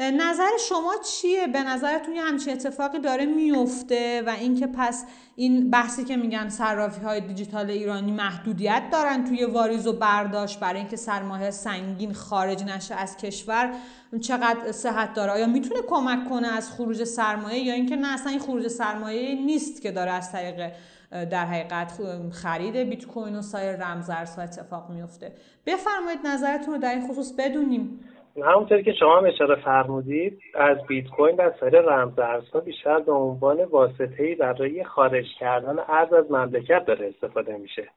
نظر 0.02 0.50
شما 0.70 0.94
چیه؟ 1.06 1.48
به 1.48 1.64
نظرتون 1.64 2.16
یه 2.16 2.22
همچین 2.22 2.54
اتفاقی 2.54 3.00
داره 3.00 3.26
میفته 3.26 4.24
و 4.26 4.30
اینکه 4.30 4.68
پس 4.68 5.06
این 5.36 5.70
بحثی 5.70 6.04
که 6.04 6.18
میگن 6.18 6.50
صرافی 6.50 7.02
های 7.02 7.22
دیجیتال 7.22 7.70
ایرانی 7.70 8.12
محدودیت 8.12 8.84
دارن 8.92 9.24
توی 9.24 9.46
واریز 9.46 9.88
و 9.88 9.94
برداشت 9.94 10.60
برای 10.60 10.80
اینکه 10.80 10.96
سرمایه 10.96 11.52
سنگین 11.52 12.14
خارج 12.14 12.64
نشه 12.64 12.96
از 12.96 13.18
کشور 13.18 13.74
چقدر 14.22 14.72
صحت 14.72 15.14
داره؟ 15.14 15.32
آیا 15.32 15.48
می‌تونه 15.48 15.82
کمک 15.82 16.30
کنه 16.30 16.48
از 16.48 16.72
خروج 16.72 17.04
سرمایه 17.04 17.60
یا 17.60 17.74
اینکه 17.74 17.96
نه 17.96 18.14
اصلا 18.14 18.32
این 18.32 18.40
خروج 18.40 18.68
سرمایه 18.68 19.36
نیست 19.36 19.82
که 19.82 19.92
داره 19.92 20.12
از 20.12 20.32
طریق 20.32 20.72
در 21.12 21.46
حقیقت 21.46 21.94
خرید 22.32 22.76
بیت 22.76 23.06
کوین 23.06 23.36
و 23.36 23.42
سایر 23.42 23.76
رمزارزها 23.76 24.42
اتفاق 24.42 24.90
میفته 24.90 25.36
بفرمایید 25.66 26.20
نظرتون 26.28 26.74
رو 26.74 26.80
در 26.80 26.96
این 26.96 27.08
خصوص 27.08 27.32
بدونیم. 27.38 28.00
همونطور 28.38 28.82
که 28.82 28.94
شما 28.94 29.18
هم 29.18 29.26
اشاره 29.26 29.56
فرمودید 29.56 30.42
از 30.56 30.78
بیت 30.88 31.08
کوین 31.08 31.36
و 31.36 31.52
سایر 31.60 31.82
رمزارزها 31.82 32.60
بیشتر 32.60 33.00
به 33.00 33.12
عنوان 33.12 33.64
واسطه‌ای 33.64 34.36
برای 34.36 34.84
خارج 34.84 35.26
کردن 35.40 35.80
ارز 35.88 36.14
از 36.14 36.32
مملکت 36.32 36.86
داره 36.86 37.08
استفاده 37.08 37.58
میشه. 37.58 37.88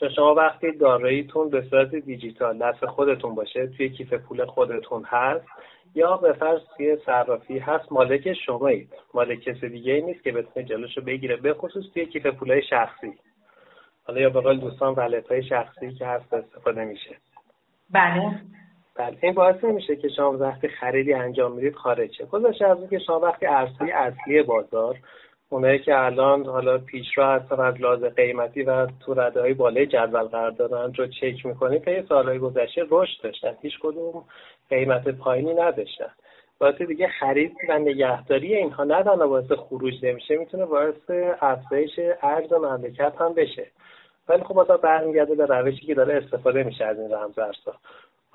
چون 0.00 0.08
شما 0.08 0.34
وقتی 0.34 0.72
داراییتون 0.72 1.50
به 1.50 1.62
صورت 1.70 1.94
دیجیتال 1.94 2.58
دست 2.58 2.86
خودتون 2.86 3.34
باشه 3.34 3.66
توی 3.66 3.88
کیف 3.88 4.12
پول 4.12 4.44
خودتون 4.44 5.04
هست 5.04 5.46
یا 5.94 6.16
به 6.16 6.32
فرض 6.32 6.60
توی 6.76 6.96
صرافی 7.06 7.58
هست 7.58 7.92
مالک 7.92 8.32
شمایید 8.32 8.88
مالک 9.14 9.40
کسی 9.40 9.68
دیگه 9.68 9.92
ای 9.92 10.02
نیست 10.02 10.24
که 10.24 10.32
بتونه 10.32 10.66
جلوشو 10.66 11.00
بگیره 11.00 11.36
به 11.36 11.54
خصوص 11.54 11.84
توی 11.94 12.06
کیف 12.06 12.26
پولای 12.26 12.62
شخصی. 12.62 13.12
حالا 14.04 14.20
یا 14.20 14.30
به 14.30 14.40
قول 14.40 14.60
دوستان 14.60 14.94
ولت 14.94 15.28
های 15.28 15.42
شخصی 15.42 15.94
که 15.94 16.06
هست 16.06 16.34
استفاده 16.34 16.84
میشه. 16.84 17.16
بله. 17.90 18.40
بله. 18.98 19.16
این 19.20 19.34
باعث 19.34 19.64
نمیشه 19.64 19.96
که 19.96 20.08
شما 20.08 20.32
وقتی 20.38 20.68
خریدی 20.68 21.14
انجام 21.14 21.52
می‌دید 21.52 21.74
خارج 21.74 22.12
شه. 22.12 22.24
گذاشته 22.24 22.66
از 22.66 22.78
که 22.90 22.98
شما 22.98 23.20
وقتی 23.20 23.46
ارزهای 23.46 23.90
اصلی 23.90 24.42
بازار 24.42 24.96
اونایی 25.48 25.78
که 25.78 25.98
الان 25.98 26.44
حالا 26.46 26.78
پیشرو 26.78 27.24
هستن 27.24 27.60
از 27.60 27.80
لحاظ 27.80 28.04
قیمتی 28.04 28.62
و 28.62 28.86
تو 28.86 29.14
رده 29.14 29.40
های 29.40 29.54
بالای 29.54 29.86
جدول 29.86 30.22
قرار 30.22 30.50
دارن 30.50 30.92
رو 30.94 31.06
چک 31.06 31.46
می‌کنید 31.46 31.84
که 31.84 32.04
سالهای 32.08 32.38
گذشته 32.38 32.82
رشد 32.90 33.22
داشتن. 33.22 33.54
هیچ 33.62 33.78
کدوم 33.82 34.24
قیمت 34.70 35.08
پایینی 35.08 35.54
نداشتن. 35.54 36.10
باعث 36.58 36.82
دیگه 36.82 37.08
خرید 37.08 37.52
و 37.68 37.78
نگهداری 37.78 38.54
اینها 38.54 38.84
نه 38.84 39.02
تنها 39.02 39.26
باعث 39.26 39.52
خروج 39.52 39.94
نمیشه 40.04 40.36
می‌تونه 40.36 40.66
باعث 40.66 41.10
افزایش 41.40 42.00
ارز 42.22 42.52
مملکت 42.52 43.12
هم 43.18 43.34
بشه. 43.34 43.66
ولی 44.28 44.42
خب 44.42 44.54
بازم 44.54 44.76
برمیگرده 44.76 45.34
به 45.34 45.46
روشی 45.46 45.86
که 45.86 45.94
داره 45.94 46.14
استفاده 46.14 46.62
میشه 46.62 46.84
از 46.84 46.98
این 47.00 47.12
رمزارزها 47.12 47.74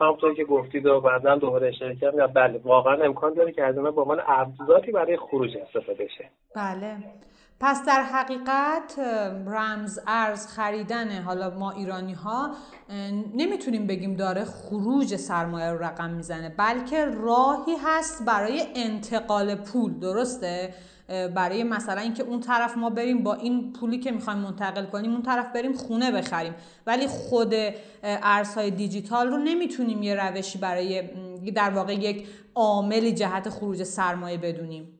همونطور 0.01 0.35
که 0.35 0.43
گفتید 0.43 0.85
و 0.85 1.01
بعدا 1.01 1.35
دوباره 1.35 1.67
اشاره 1.67 1.95
کردم 1.95 2.27
بله 2.27 2.61
واقعا 2.63 3.03
امکان 3.03 3.33
داره 3.33 3.51
که 3.51 3.63
از 3.63 3.77
اونها 3.77 3.91
به 3.91 4.01
عنوان 4.01 4.21
ابزاری 4.27 4.91
برای 4.91 5.17
خروج 5.17 5.57
استفاده 5.57 6.07
شه 6.17 6.29
بله. 6.55 6.97
پس 7.63 7.85
در 7.87 8.01
حقیقت 8.01 8.99
رمز 9.47 9.99
ارز 10.07 10.47
خریدن 10.47 11.21
حالا 11.21 11.49
ما 11.49 11.71
ایرانی 11.71 12.13
ها 12.13 12.49
نمی‌تونیم 13.35 13.87
بگیم 13.87 14.15
داره 14.15 14.45
خروج 14.45 15.15
سرمایه 15.15 15.71
رو 15.71 15.83
رقم 15.83 16.09
می‌زنه 16.09 16.55
بلکه 16.57 17.05
راهی 17.05 17.75
هست 17.85 18.25
برای 18.25 18.61
انتقال 18.75 19.55
پول 19.55 19.99
درسته؟ 19.99 20.73
برای 21.35 21.63
مثلا 21.63 22.01
اینکه 22.01 22.23
اون 22.23 22.39
طرف 22.39 22.77
ما 22.77 22.89
بریم 22.89 23.23
با 23.23 23.33
این 23.33 23.73
پولی 23.79 23.99
که 23.99 24.11
می‌خوایم 24.11 24.39
منتقل 24.39 24.85
کنیم 24.85 25.11
اون 25.11 25.21
طرف 25.21 25.53
بریم 25.55 25.73
خونه 25.73 26.11
بخریم. 26.11 26.55
ولی 26.87 27.07
خود 27.07 27.53
ارزهای 28.03 28.71
دیجیتال 28.71 29.27
رو 29.27 29.37
نمی‌تونیم 29.37 30.03
یه 30.03 30.15
روشی 30.15 30.59
برای 30.59 31.01
در 31.55 31.69
واقع 31.69 31.93
یک 31.93 32.27
عاملی 32.55 33.13
جهت 33.13 33.49
خروج 33.49 33.83
سرمایه 33.83 34.37
بدونیم. 34.37 34.97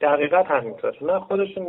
دقیقا 0.00 0.42
همینطور. 0.42 0.94
نه 1.02 1.20
خودشون 1.20 1.66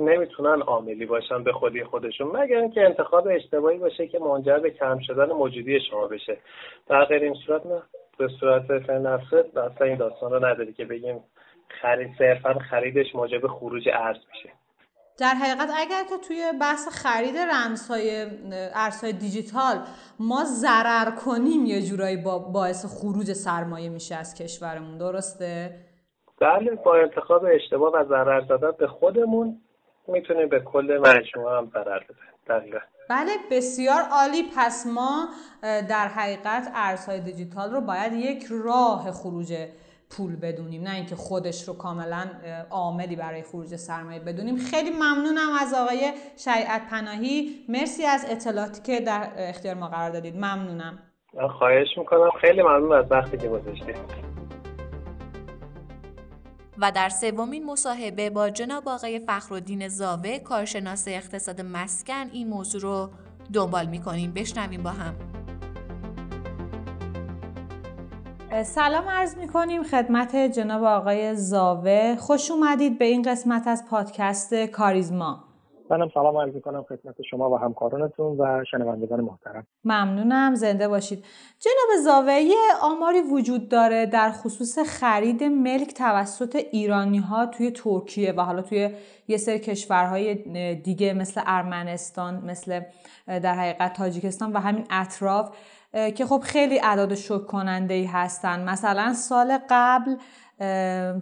نمی‌تونن 0.00 0.62
عاملی 0.62 1.06
باشن 1.06 1.42
به 1.42 1.52
خودی 1.52 1.84
خودشون 1.84 2.36
مگر 2.36 2.56
اینکه 2.56 2.80
انتخاب 2.80 3.28
اشتباهی 3.30 3.78
باشه 3.78 4.06
که 4.06 4.18
منجر 4.18 4.58
به 4.58 4.70
کم 4.70 4.98
شدن 5.06 5.32
موجودی 5.32 5.80
شما 5.90 6.06
بشه. 6.06 6.38
در 6.88 7.04
غیر 7.04 7.22
این 7.22 7.34
صورت 7.46 7.66
نه. 7.66 7.82
به 8.18 8.28
صورت 8.40 8.62
فن 8.86 9.06
اصلا 9.06 9.86
این 9.86 9.96
داستان 9.96 10.32
رو 10.32 10.44
نداری 10.46 10.72
که 10.72 10.84
بگیم 10.84 11.20
خرید 11.82 12.10
صرفا 12.18 12.58
خریدش 12.70 13.14
موجب 13.14 13.46
خروج 13.46 13.88
ارز 13.88 14.16
میشه. 14.16 14.52
در 15.18 15.34
حقیقت 15.34 15.70
اگر 15.76 16.04
که 16.04 16.16
توی 16.28 16.44
بحث 16.60 16.88
خرید 16.88 17.36
رمزهای 17.36 18.26
ارزهای 18.74 19.12
دیجیتال 19.12 19.76
ما 20.20 20.44
ضرر 20.44 21.10
کنیم 21.10 21.66
یه 21.66 21.82
جورایی 21.82 22.16
با 22.16 22.38
باعث 22.38 22.86
خروج 22.86 23.32
سرمایه 23.32 23.88
میشه 23.88 24.14
از 24.14 24.34
کشورمون 24.34 24.98
درسته؟ 24.98 25.74
بله 26.40 26.70
با 26.74 26.96
انتخاب 26.96 27.44
اشتباه 27.54 27.92
و 27.92 28.04
ضرر 28.08 28.40
زدن 28.40 28.70
به 28.78 28.86
خودمون 28.86 29.60
می‌تونه 30.08 30.46
به 30.46 30.60
کل 30.60 31.00
مجموعه 31.04 31.56
هم 31.56 31.70
ضرر 31.74 31.98
بده 31.98 32.32
بله 33.08 33.30
بسیار 33.50 34.02
عالی. 34.12 34.42
پس 34.56 34.86
ما 34.86 35.28
در 35.62 36.08
حقیقت 36.08 36.70
ارزهای 36.74 37.20
دیجیتال 37.20 37.70
رو 37.70 37.80
باید 37.80 38.12
یک 38.12 38.44
راه 38.50 39.12
خروج 39.12 39.54
پول 40.16 40.36
بدونیم 40.36 40.82
نه 40.82 40.94
اینکه 40.94 41.16
خودش 41.16 41.68
رو 41.68 41.74
کاملا 41.74 42.24
عاملی 42.70 43.16
برای 43.16 43.42
خروج 43.42 43.76
سرمایه 43.76 44.20
بدونیم. 44.20 44.56
خیلی 44.56 44.90
ممنونم 44.90 45.48
از 45.60 45.74
آقای 45.74 46.12
شریعت 46.36 46.82
پناهی. 46.90 47.64
مرسی 47.68 48.04
از 48.04 48.26
اطلاعاتی 48.28 48.82
که 48.82 49.00
در 49.00 49.28
اختیار 49.36 49.74
ما 49.74 49.88
قرار 49.88 50.10
دادید. 50.10 50.36
ممنونم. 50.36 50.98
خواهش 51.58 51.88
می‌کنم. 51.96 52.30
خیلی 52.40 52.62
ممنون 52.62 52.92
از 52.92 53.04
وقتی 53.10 53.38
که 53.38 53.48
گذاشتید. 53.48 53.96
و 56.78 56.92
در 56.94 57.08
سومین 57.08 57.66
مصاحبه 57.66 58.30
با 58.30 58.50
جناب 58.50 58.88
آقای 58.88 59.20
فخرالدین 59.26 59.88
زاوه 59.88 60.38
کارشناس 60.38 61.08
اقتصاد 61.08 61.60
مسکن 61.60 62.30
این 62.32 62.48
موضوع 62.48 62.80
رو 62.80 63.10
دنبال 63.52 63.86
می‌کنیم. 63.86 64.32
بشنویم 64.32 64.82
با 64.82 64.90
هم. 64.90 65.14
سلام 68.60 69.08
عرض 69.08 69.36
می 69.36 69.48
کنیم 69.48 69.82
خدمت 69.82 70.36
جناب 70.36 70.84
آقای 70.84 71.34
زاوه. 71.34 72.16
خوش 72.16 72.50
اومدید 72.50 72.98
به 72.98 73.04
این 73.04 73.22
قسمت 73.22 73.66
از 73.66 73.84
پادکست 73.90 74.54
کاریزما. 74.54 75.44
منم 75.90 76.08
سلام 76.14 76.36
عرض 76.36 76.62
کنم 76.64 76.82
خدمت 76.82 77.22
شما 77.30 77.50
و 77.50 77.56
همکارانتون 77.56 78.36
و 78.38 78.64
شنوندگان 78.70 79.20
محترم. 79.20 79.66
ممنونم 79.84 80.54
زنده 80.54 80.88
باشید. 80.88 81.24
جناب 81.58 82.04
زاوه 82.04 82.32
یه 82.32 82.56
آماری 82.82 83.20
وجود 83.20 83.68
داره 83.68 84.06
در 84.06 84.30
خصوص 84.30 84.78
خرید 84.78 85.44
ملک 85.44 85.94
توسط 85.94 86.56
ایرانی 86.56 87.18
ها 87.18 87.46
توی 87.46 87.70
ترکیه 87.70 88.32
و 88.32 88.40
حالا 88.40 88.62
توی 88.62 88.90
یه 89.28 89.36
سری 89.36 89.58
کشورهای 89.58 90.34
دیگه 90.74 91.12
مثل 91.12 91.40
ارمنستان 91.46 92.44
مثل 92.44 92.80
در 93.26 93.54
حقیقت 93.54 93.92
تاجیکستان 93.92 94.52
و 94.52 94.58
همین 94.58 94.84
اطراف. 94.90 95.56
که 95.92 96.26
خب 96.26 96.40
خیلی 96.44 96.80
اعداد 96.80 97.14
شک 97.14 97.46
کننده 97.46 97.94
ای 97.94 98.04
هستن. 98.04 98.64
مثلا 98.64 99.14
سال 99.14 99.58
قبل 99.70 100.16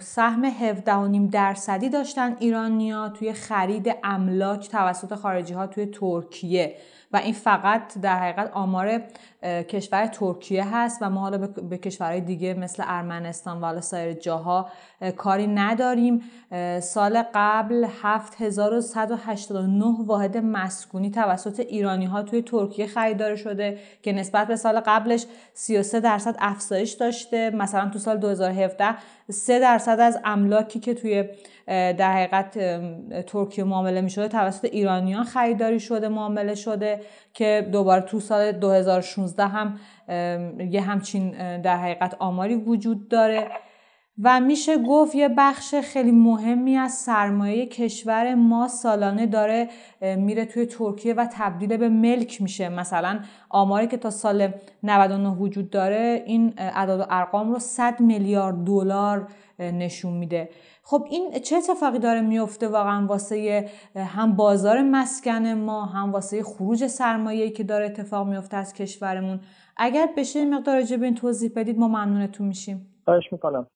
سهم 0.00 0.50
17.5 0.50 1.30
درصدی 1.32 1.88
داشتن 1.88 2.36
ایرانیا 2.38 3.08
توی 3.08 3.32
خرید 3.32 3.94
املاک 4.04 4.68
توسط 4.68 5.14
خارجی 5.14 5.54
ها 5.54 5.66
توی 5.66 5.86
ترکیه. 5.86 6.76
و 7.12 7.16
این 7.16 7.32
فقط 7.32 7.98
در 7.98 8.18
حقیقت 8.18 8.50
آمار 8.52 9.02
کشور 9.42 10.06
ترکیه 10.06 10.76
هست 10.76 10.98
و 11.02 11.10
ما 11.10 11.20
حالا 11.20 11.38
به 11.46 11.78
کشورهای 11.78 12.20
دیگه 12.20 12.54
مثل 12.54 12.82
ارمنستان 12.86 13.60
و 13.60 13.80
سایر 13.80 14.12
جاها 14.12 14.68
کاری 15.16 15.46
نداریم. 15.46 16.22
سال 16.82 17.22
قبل 17.34 17.86
7189 18.02 19.84
واحد 20.06 20.36
مسکونی 20.36 21.10
توسط 21.10 21.60
ایرانی 21.60 22.06
ها 22.06 22.22
توی 22.22 22.42
ترکیه 22.42 22.86
خریدار 22.86 23.36
شده 23.36 23.78
که 24.02 24.12
نسبت 24.12 24.48
به 24.48 24.56
سال 24.56 24.80
قبلش 24.80 25.26
33 25.54 26.00
درصد 26.00 26.36
افزایش 26.38 26.92
داشته. 26.92 27.50
مثلا 27.50 27.88
تو 27.88 27.98
سال 27.98 28.16
2017 28.16 28.94
3 29.30 29.58
درصد 29.58 30.00
از 30.00 30.18
املاکی 30.24 30.80
که 30.80 30.94
توی 30.94 31.24
در 31.66 32.12
حقیقت 32.12 32.58
ترکیه 33.26 33.64
معامله 33.64 34.00
می 34.00 34.10
شده 34.10 34.28
توسط 34.28 34.64
ایرانیان 34.64 35.24
خریداری 35.24 35.80
شده 35.80 36.08
معامله 36.08 36.54
شده 36.54 37.00
که 37.34 37.68
دوباره 37.72 38.00
تو 38.00 38.20
سال 38.20 38.52
2016 38.52 39.46
هم 39.46 39.78
یه 40.70 40.80
همچین 40.80 41.60
در 41.60 41.76
حقیقت 41.76 42.16
آماری 42.18 42.54
وجود 42.54 43.08
داره. 43.08 43.50
و 44.22 44.40
میشه 44.40 44.78
گفت 44.78 45.14
یه 45.14 45.28
بخش 45.28 45.74
خیلی 45.74 46.12
مهمی 46.12 46.76
از 46.76 46.92
سرمایه 46.92 47.66
کشور 47.66 48.34
ما 48.34 48.68
سالانه 48.68 49.26
داره 49.26 49.68
میره 50.00 50.44
توی 50.44 50.66
ترکیه 50.66 51.14
و 51.14 51.26
تبدیل 51.32 51.76
به 51.76 51.88
ملک 51.88 52.42
میشه. 52.42 52.68
مثلا 52.68 53.18
آماری 53.48 53.86
که 53.86 53.96
تا 53.96 54.10
سال 54.10 54.52
99 54.82 55.28
وجود 55.28 55.70
داره 55.70 56.22
این 56.26 56.54
اعداد 56.58 57.00
و 57.00 57.04
ارقام 57.10 57.52
رو 57.52 57.58
100 57.58 58.00
میلیارد 58.00 58.64
دلار 58.64 59.28
نشون 59.58 60.12
میده. 60.12 60.50
خب 60.82 61.06
این 61.10 61.30
چه 61.38 61.56
اتفاقی 61.56 61.98
داره 61.98 62.20
میفته 62.20 62.68
واقعا 62.68 63.06
واسه 63.06 63.68
هم 63.96 64.36
بازار 64.36 64.82
مسکن 64.82 65.46
ما 65.46 65.84
هم 65.84 66.12
واسه 66.12 66.42
خروج 66.42 66.86
سرمایه 66.86 67.50
که 67.50 67.64
داره 67.64 67.86
اتفاق 67.86 68.28
میفته 68.28 68.56
از 68.56 68.72
کشورمون؟ 68.72 69.40
اگر 69.76 70.08
بشه 70.16 70.44
مقدار 70.44 70.82
به 70.82 71.04
این 71.04 71.14
توضیح 71.14 71.52
بدید 71.56 71.78
ما 71.78 71.88
ممنونتون 71.88 72.46
میشیم. 72.46 72.86
خواهش 73.04 73.32
می‌کنم. 73.32 73.66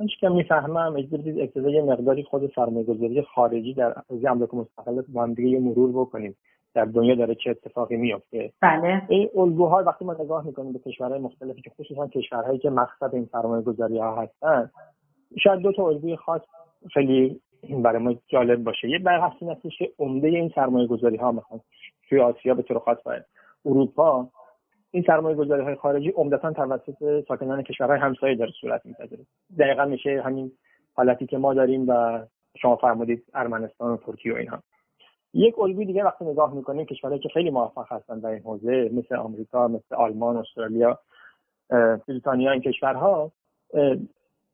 من 0.00 0.06
که 0.20 0.28
می‌فهمم 0.28 0.96
اجازه 0.96 1.18
بدید 1.18 1.38
ابتدا 1.38 1.70
یه 1.70 1.82
مقداری 1.82 2.22
خود 2.22 2.52
سرمایه‌گذاری 2.54 3.22
خارجی 3.22 3.74
در 3.74 3.94
حوزه 4.10 4.30
املاک 4.30 4.54
مستقل 4.54 5.02
با 5.08 5.22
هم 5.22 5.34
دیگه 5.34 5.58
مرور 5.58 5.90
بکنیم. 5.92 6.36
در 6.74 6.84
دنیا 6.84 7.14
داره 7.14 7.34
چه 7.34 7.50
اتفاقی 7.50 7.96
میفته 7.96 8.52
بله. 8.60 9.02
این 9.08 9.28
الگوها 9.36 9.82
وقتی 9.86 10.04
ما 10.04 10.16
نگاه 10.20 10.46
می‌کنیم 10.46 10.72
به 10.72 10.78
کشورهای 10.78 11.20
مختلفی 11.20 11.62
که 11.62 11.70
خصوصا 11.70 12.06
کشورهایی 12.06 12.58
که 12.58 12.70
مقصد 12.70 13.14
این 13.14 13.28
سرمایه‌گذاری 13.32 13.98
ها 13.98 14.22
هستن 14.22 14.70
شاید 15.38 15.60
دو 15.60 15.72
تا 15.72 15.88
الگوی 15.88 16.16
خاص 16.16 16.40
خیلی 16.92 17.40
برای 17.82 18.02
ما 18.02 18.14
جالب 18.28 18.64
باشه. 18.64 18.88
یه 18.88 18.98
بحث 18.98 19.32
این 19.40 19.50
هستش 19.50 19.78
که 19.78 19.90
عمده 19.98 20.28
این 20.28 20.52
سرمایه 20.54 20.86
گذاری 20.86 21.16
ها 21.16 21.32
می‌خوان 21.32 21.60
توی 22.08 22.20
آسیا 22.20 22.54
به 22.54 22.62
طور 22.62 22.78
خاص 22.78 22.98
باید 23.04 23.24
اروپا 23.66 24.28
این 24.90 25.04
سرمایه 25.06 25.36
گذاری 25.36 25.62
های 25.62 25.74
خارجی 25.74 26.10
عمدتا 26.10 26.52
توسط 26.52 27.24
ساکنان 27.28 27.62
کشورهای 27.62 27.98
همسایه 27.98 28.34
داره 28.36 28.52
صورت 28.60 28.86
میپذیره 28.86 29.22
دقیقا 29.58 29.84
میشه 29.84 30.22
همین 30.24 30.52
حالتی 30.94 31.26
که 31.26 31.38
ما 31.38 31.54
داریم 31.54 31.88
و 31.88 32.20
شما 32.62 32.76
فرمودید 32.76 33.24
ارمنستان 33.34 33.90
و 33.90 33.96
ترکیه 33.96 34.32
و 34.32 34.36
اینها. 34.36 34.62
یک 35.34 35.58
الگوی 35.58 35.84
دیگه 35.84 36.04
وقتی 36.04 36.24
نگاه 36.24 36.54
می‌کنیم 36.54 36.86
کشورهایی 36.86 37.22
که 37.22 37.28
خیلی 37.28 37.50
موفق 37.50 37.92
هستن 37.92 38.18
در 38.18 38.28
این 38.28 38.42
حوزه 38.42 38.90
مثل 38.92 39.16
آمریکا 39.16 39.68
مثل 39.68 39.94
آلمان 39.94 40.36
استرالیا 40.36 40.98
بریتانیا 42.08 42.50
این 42.50 42.62
کشورها 42.62 43.32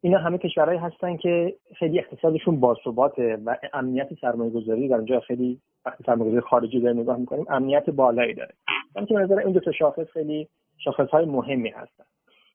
اینا 0.01 0.19
همه 0.19 0.39
کشورهایی 0.39 0.79
هستن 0.79 1.17
که 1.17 1.55
خیلی 1.79 1.99
اقتصادشون 1.99 2.61
باثباته 2.61 3.39
و 3.45 3.57
امنیت 3.73 4.09
سرمایه 4.21 4.51
گذاری 4.51 4.89
در 4.89 4.97
اونجا 4.97 5.21
خیلی 5.21 5.61
وقتی 5.87 6.05
سرمایه 6.07 6.41
خارجی 6.41 6.81
داریم 6.81 7.01
نگاه 7.01 7.17
می‌کنیم 7.17 7.47
امنیت 7.49 7.91
بالایی 7.91 8.35
داره. 8.35 8.55
من 8.97 9.07
که 9.07 9.15
نظر 9.15 9.39
این 9.39 9.53
دو 9.53 9.61
تا 9.61 9.73
شاخص 9.73 10.07
خیلی 10.13 10.49
شاخص 10.79 11.09
های 11.09 11.25
مهمی 11.25 11.69
هستن. 11.69 12.05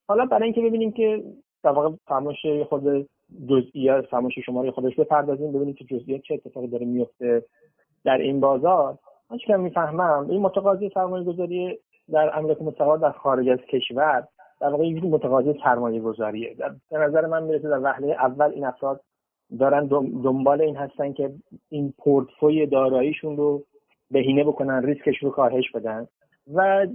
حالا 0.08 0.26
برای 0.26 0.44
اینکه 0.44 0.62
ببینیم 0.62 0.92
که 0.92 1.24
در 1.64 1.70
واقع 1.72 1.96
فرمایش 2.08 2.46
خود 2.70 3.08
جزئیات 3.50 4.06
فرمایش 4.06 4.40
شماره 4.46 4.72
خودش 4.72 4.96
بپردازیم 4.96 5.52
ببینیم 5.52 5.74
که 5.74 5.86
جزئیات 5.86 6.22
چه 6.22 6.34
اتفاقی 6.34 6.68
داره 6.68 6.86
میفته 6.86 7.46
در 8.06 8.18
این 8.18 8.40
بازار. 8.40 8.98
من 9.32 9.38
که 9.38 9.58
می‌فهمم؟ 9.58 10.30
این 10.30 10.42
متقاضی 10.42 10.90
سرمایه 10.94 11.26
گذاری 11.26 11.80
در 12.12 12.38
املاک 12.38 12.62
مستقر 12.62 12.98
در 12.98 13.12
خارج 13.12 13.50
از 13.50 13.60
کشور 13.60 14.28
در 14.62 14.68
واقع 14.68 14.88
یک 14.88 15.04
متقاضی 15.04 15.60
سرمایه 15.64 16.00
گذاریه 16.00 16.56
به 16.92 16.98
نظر 16.98 17.26
من 17.26 17.44
می‌رسه 17.44 17.70
در 17.70 17.80
وهله 17.80 18.08
اول 18.08 18.52
این 18.52 18.66
افراد 18.66 19.02
دارن 19.60 19.86
دنبال 20.24 20.62
این 20.62 20.76
هستن 20.76 21.14
که 21.14 21.32
این 21.70 21.94
پورتفوی 21.98 22.66
داراییشون 22.66 23.38
رو 23.38 23.64
بهینه 24.12 24.44
بکنن 24.44 24.84
ریسکش 24.84 25.18
رو 25.24 25.30
کاهش 25.30 25.72
بدن 25.72 26.08
و 26.54 26.88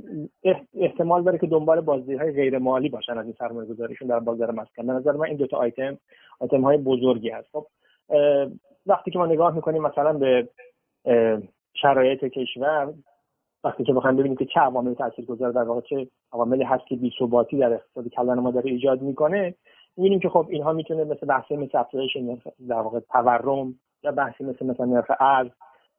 احتمال 0.75 1.23
داره 1.23 1.39
که 1.39 1.47
دنبال 1.47 1.81
بازدهی 1.81 2.17
های 2.17 2.33
غیر 2.33 2.59
مالی 2.59 2.89
باشن 2.89 3.19
از 3.19 3.25
این 3.25 3.35
سرمایه 3.39 3.69
گذاریشون 3.69 4.09
در 4.09 4.21
بازار 4.21 4.51
مسکن 4.51 4.87
به 4.87 4.93
نظر 4.93 5.13
من 5.13 5.27
این 5.27 5.37
دوتا 5.37 5.57
آیتم 5.57 5.99
آیتم 6.41 6.61
های 6.61 6.77
بزرگی 6.77 7.31
هست. 7.31 7.49
خب 7.53 7.67
وقتی 8.87 9.11
که 9.11 9.19
ما 9.19 9.27
نگاه 9.27 9.55
می‌کنیم 9.55 9.83
مثلا 9.83 10.13
به 10.13 10.49
شرایط 11.75 12.25
کشور 12.25 12.93
وقتی 13.67 13.85
که 13.85 13.93
بخوایم 13.93 14.17
ببینیم 14.17 14.37
که 14.37 14.45
چه 14.45 14.61
عواملی 14.61 14.95
تاثیرگذار 14.95 15.53
در 15.53 15.63
واقع 15.63 15.81
چه 15.81 16.07
عواملی 16.33 16.65
هست 16.65 16.87
که 16.87 16.97
بی‌ثباتی 16.97 17.59
در 17.59 17.73
اقتصاد 17.73 18.09
کلان 18.09 18.41
ما 18.41 18.51
داره 18.51 18.71
ایجاد 18.71 19.03
می‌کنه 19.03 19.55
می‌بینیم 19.97 20.21
که 20.21 20.29
خب 20.29 20.47
اینها 20.49 20.73
می‌تونه 20.73 21.05
مثل 21.05 21.27
بحث 21.27 21.53
مثل 21.53 21.79
افزایش 21.79 22.17
در 22.69 22.81
واقع 22.81 23.01
تورم 23.01 23.75
یا 24.03 24.13
بحثی 24.13 24.45
مثل 24.45 24.67
مثلا 24.67 24.87
نرخ 24.87 25.11
ارز 25.21 25.49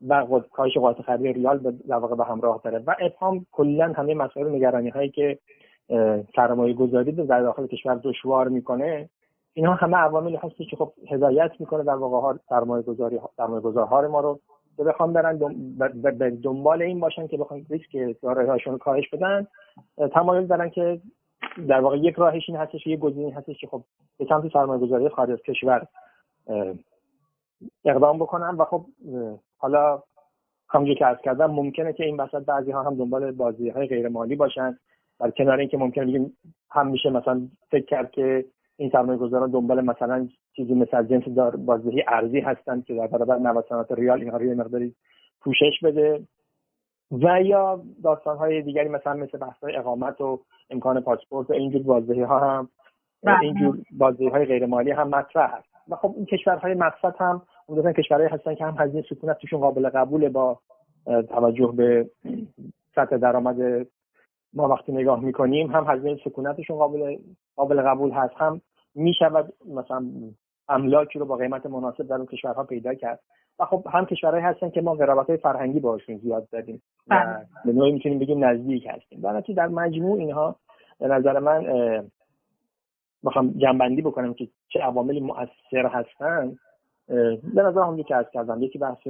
و 0.08 0.40
کاهش 0.52 0.78
قدرت 0.78 1.02
خرید 1.02 1.36
ریال 1.36 1.58
در 1.88 1.96
واقع 1.96 2.16
به 2.16 2.26
همراه 2.26 2.62
داره. 2.64 2.84
و 2.88 2.96
ابهام 3.00 3.46
کلا 3.52 3.94
همه 3.96 4.14
مسائل 4.14 4.56
نگرانی 4.56 4.90
هایی 4.90 5.10
که 5.10 5.40
سرمایه 6.36 6.74
گذاری 6.74 7.12
در 7.12 7.42
داخل 7.42 7.68
کشور 7.68 7.96
دشوار 7.96 8.48
می‌کنه 8.48 9.10
اینها 9.54 9.74
همه 9.74 9.98
عواملی 9.98 10.36
هستی 10.36 10.66
که 10.66 10.76
خب 10.76 10.94
هدایت 11.12 11.52
می‌کنه 11.60 11.84
در 11.84 11.96
واقع 11.96 12.38
سرمایه 12.50 12.84
گذاری 12.84 13.20
سرمایه 13.38 13.62
گذارها 13.62 14.08
ما 14.08 14.20
رو. 14.20 14.40
که 14.78 14.84
بخوام 14.84 15.14
برن 15.14 15.38
دنبال 16.44 16.82
این 16.82 17.00
باشن 17.00 17.28
که 17.28 17.38
بخوام 17.38 17.66
ریسک 17.70 18.22
دارایی‌هاشون 18.22 18.74
رو 18.74 18.80
کاهش 18.80 19.10
بدن 19.10 19.48
تمایل 20.14 20.48
دارن 20.48 20.70
که 20.70 21.02
در 21.68 21.80
واقع 21.80 21.98
یک 21.98 22.16
راهش 22.16 22.44
این 22.48 22.58
هستش 22.58 22.88
یک 22.88 23.00
گزینه 23.00 23.36
هستش 23.36 23.58
که 23.58 23.68
خب 23.68 23.84
به 24.18 24.26
سمت 24.30 24.54
سرمایه‌گذاری 24.54 25.10
خارج 25.10 25.32
از 25.32 25.42
کشور 25.42 25.88
اقدام 27.86 28.18
بکنن 28.20 28.56
و 28.58 28.66
خب 28.66 28.86
حالا 29.58 30.04
همونجور 30.70 30.96
که 30.96 31.06
عرض 31.06 31.18
کردم 31.24 31.52
ممکنه 31.52 31.94
که 31.94 32.06
این 32.06 32.18
وسط 32.20 32.46
بعضی 32.46 32.72
ها 32.72 32.84
هم 32.84 32.96
دنبال 32.96 33.32
بازی 33.32 33.70
های 33.70 33.88
غیر 33.88 34.08
مالی 34.08 34.36
باشن. 34.36 34.78
در 35.20 35.32
کنار 35.32 35.60
اینکه 35.60 35.78
ممکنه 35.78 36.06
بگیم 36.06 36.38
هم 36.72 36.88
میشه 36.88 37.10
مثلا 37.10 37.48
فکر 37.72 37.86
کرد 37.86 38.12
که 38.12 38.46
این 38.78 38.90
سرمایه 38.90 39.20
گذاران 39.20 39.52
دنبال 39.52 39.82
مثلا 39.82 40.28
چیزی 40.58 40.74
مثل 40.74 41.04
جنس 41.04 41.24
دار 41.24 41.56
بازدهی 41.56 42.04
ارزی 42.08 42.40
هستند 42.40 42.86
که 42.86 42.96
در 42.96 43.08
برابر 43.08 43.38
نوسانات 43.38 43.92
ریال 43.92 44.22
اینها 44.22 44.38
رو 44.38 44.46
یه 44.46 44.54
مقداری 44.54 44.96
پوشش 45.42 45.80
بده. 45.84 46.22
و 47.12 47.42
یا 47.42 47.82
داستان 48.04 48.38
های 48.38 48.62
دیگری 48.62 48.90
مثلا 48.90 49.14
مثل 49.14 49.38
بحث 49.38 49.64
های 49.64 49.76
اقامت 49.76 50.22
و 50.22 50.40
امکان 50.70 51.02
پاسپورت 51.02 51.50
و 51.50 51.54
اینجور 51.54 51.84
بازدهی 51.84 52.22
ها 52.22 52.40
هم 52.40 52.70
بله. 53.24 53.40
اینجور 53.42 53.78
بازدهی 53.92 54.28
های 54.28 54.46
غیر 54.46 54.66
مالی 54.66 54.92
هم 54.92 55.08
مطرح 55.08 55.58
هست. 55.58 55.68
و 55.90 55.96
خب 55.96 56.14
این 56.16 56.26
کشورهای 56.26 56.74
مقصد 56.74 57.16
هم 57.20 57.42
اون 57.68 57.94
کشورهایی 57.94 58.30
هستن 58.30 58.56
که 58.56 58.66
هم 58.66 58.76
هزینه 58.80 59.04
سکونت 59.10 59.38
توشون 59.38 59.60
قابل 59.60 59.90
قبوله 59.90 60.30
با 60.30 60.60
توجه 61.06 61.74
به 61.76 62.10
سطح 62.96 63.18
درآمد 63.18 63.88
ما 64.54 64.68
وقتی 64.68 64.92
نگاه 64.92 65.20
می‌کنیم 65.20 65.72
هم 65.72 65.86
هزینه 65.88 66.20
سکونتشون 66.26 66.78
قابل 66.78 67.18
قابل 67.56 67.82
قبول 67.82 68.12
هست. 68.12 68.34
هم 68.38 68.62
می‌شود 68.96 69.54
مثلا 69.76 70.06
املاکی 70.70 71.20
رو 71.20 71.26
با 71.26 71.36
قیمت 71.36 71.66
مناسب 71.66 72.08
در 72.08 72.16
اون 72.16 72.26
کشورها 72.26 72.64
پیدا 72.64 72.94
کرد. 72.94 73.20
و 73.60 73.66
خب 73.66 73.84
هم 73.94 74.06
کشورهایی 74.06 74.44
هستن 74.44 74.70
که 74.70 74.82
ما 74.82 74.94
قرابت 74.94 75.28
های 75.28 75.38
فرهنگی 75.38 75.80
باشون 75.80 76.18
زیاد 76.18 76.50
داریم 76.50 76.82
و 77.08 77.16
بله. 77.16 77.46
به 77.66 77.74
نوعی 77.74 77.92
می‌تونیم 77.92 78.20
بگیم 78.20 78.46
نزدیک 78.46 78.88
هستیم. 78.90 79.22
در 79.22 79.40
در 79.40 79.68
مجموع 79.68 80.20
اینها 80.20 80.56
به 81.00 81.08
نظر 81.08 81.40
من 81.40 81.64
بخوام 83.24 83.54
جنبندی 83.58 84.02
بکنم 84.02 84.34
که 84.34 84.48
چه 84.68 84.80
عواملی 84.80 85.20
مؤثر 85.20 85.88
هستن. 85.92 86.56
به 87.54 87.62
نظر 87.62 87.82
هم 87.82 88.04
که 88.04 88.16
از 88.16 88.26
کردم 88.34 88.64
یکی 88.64 88.80
بحث 88.80 89.08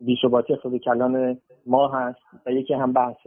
بیثباتی 0.00 0.52
اقتصاد 0.52 0.76
کلان 0.76 1.38
ما 1.66 1.88
هست 1.88 2.18
و 2.46 2.50
یکی 2.50 2.74
هم 2.74 2.92
بحث 2.92 3.26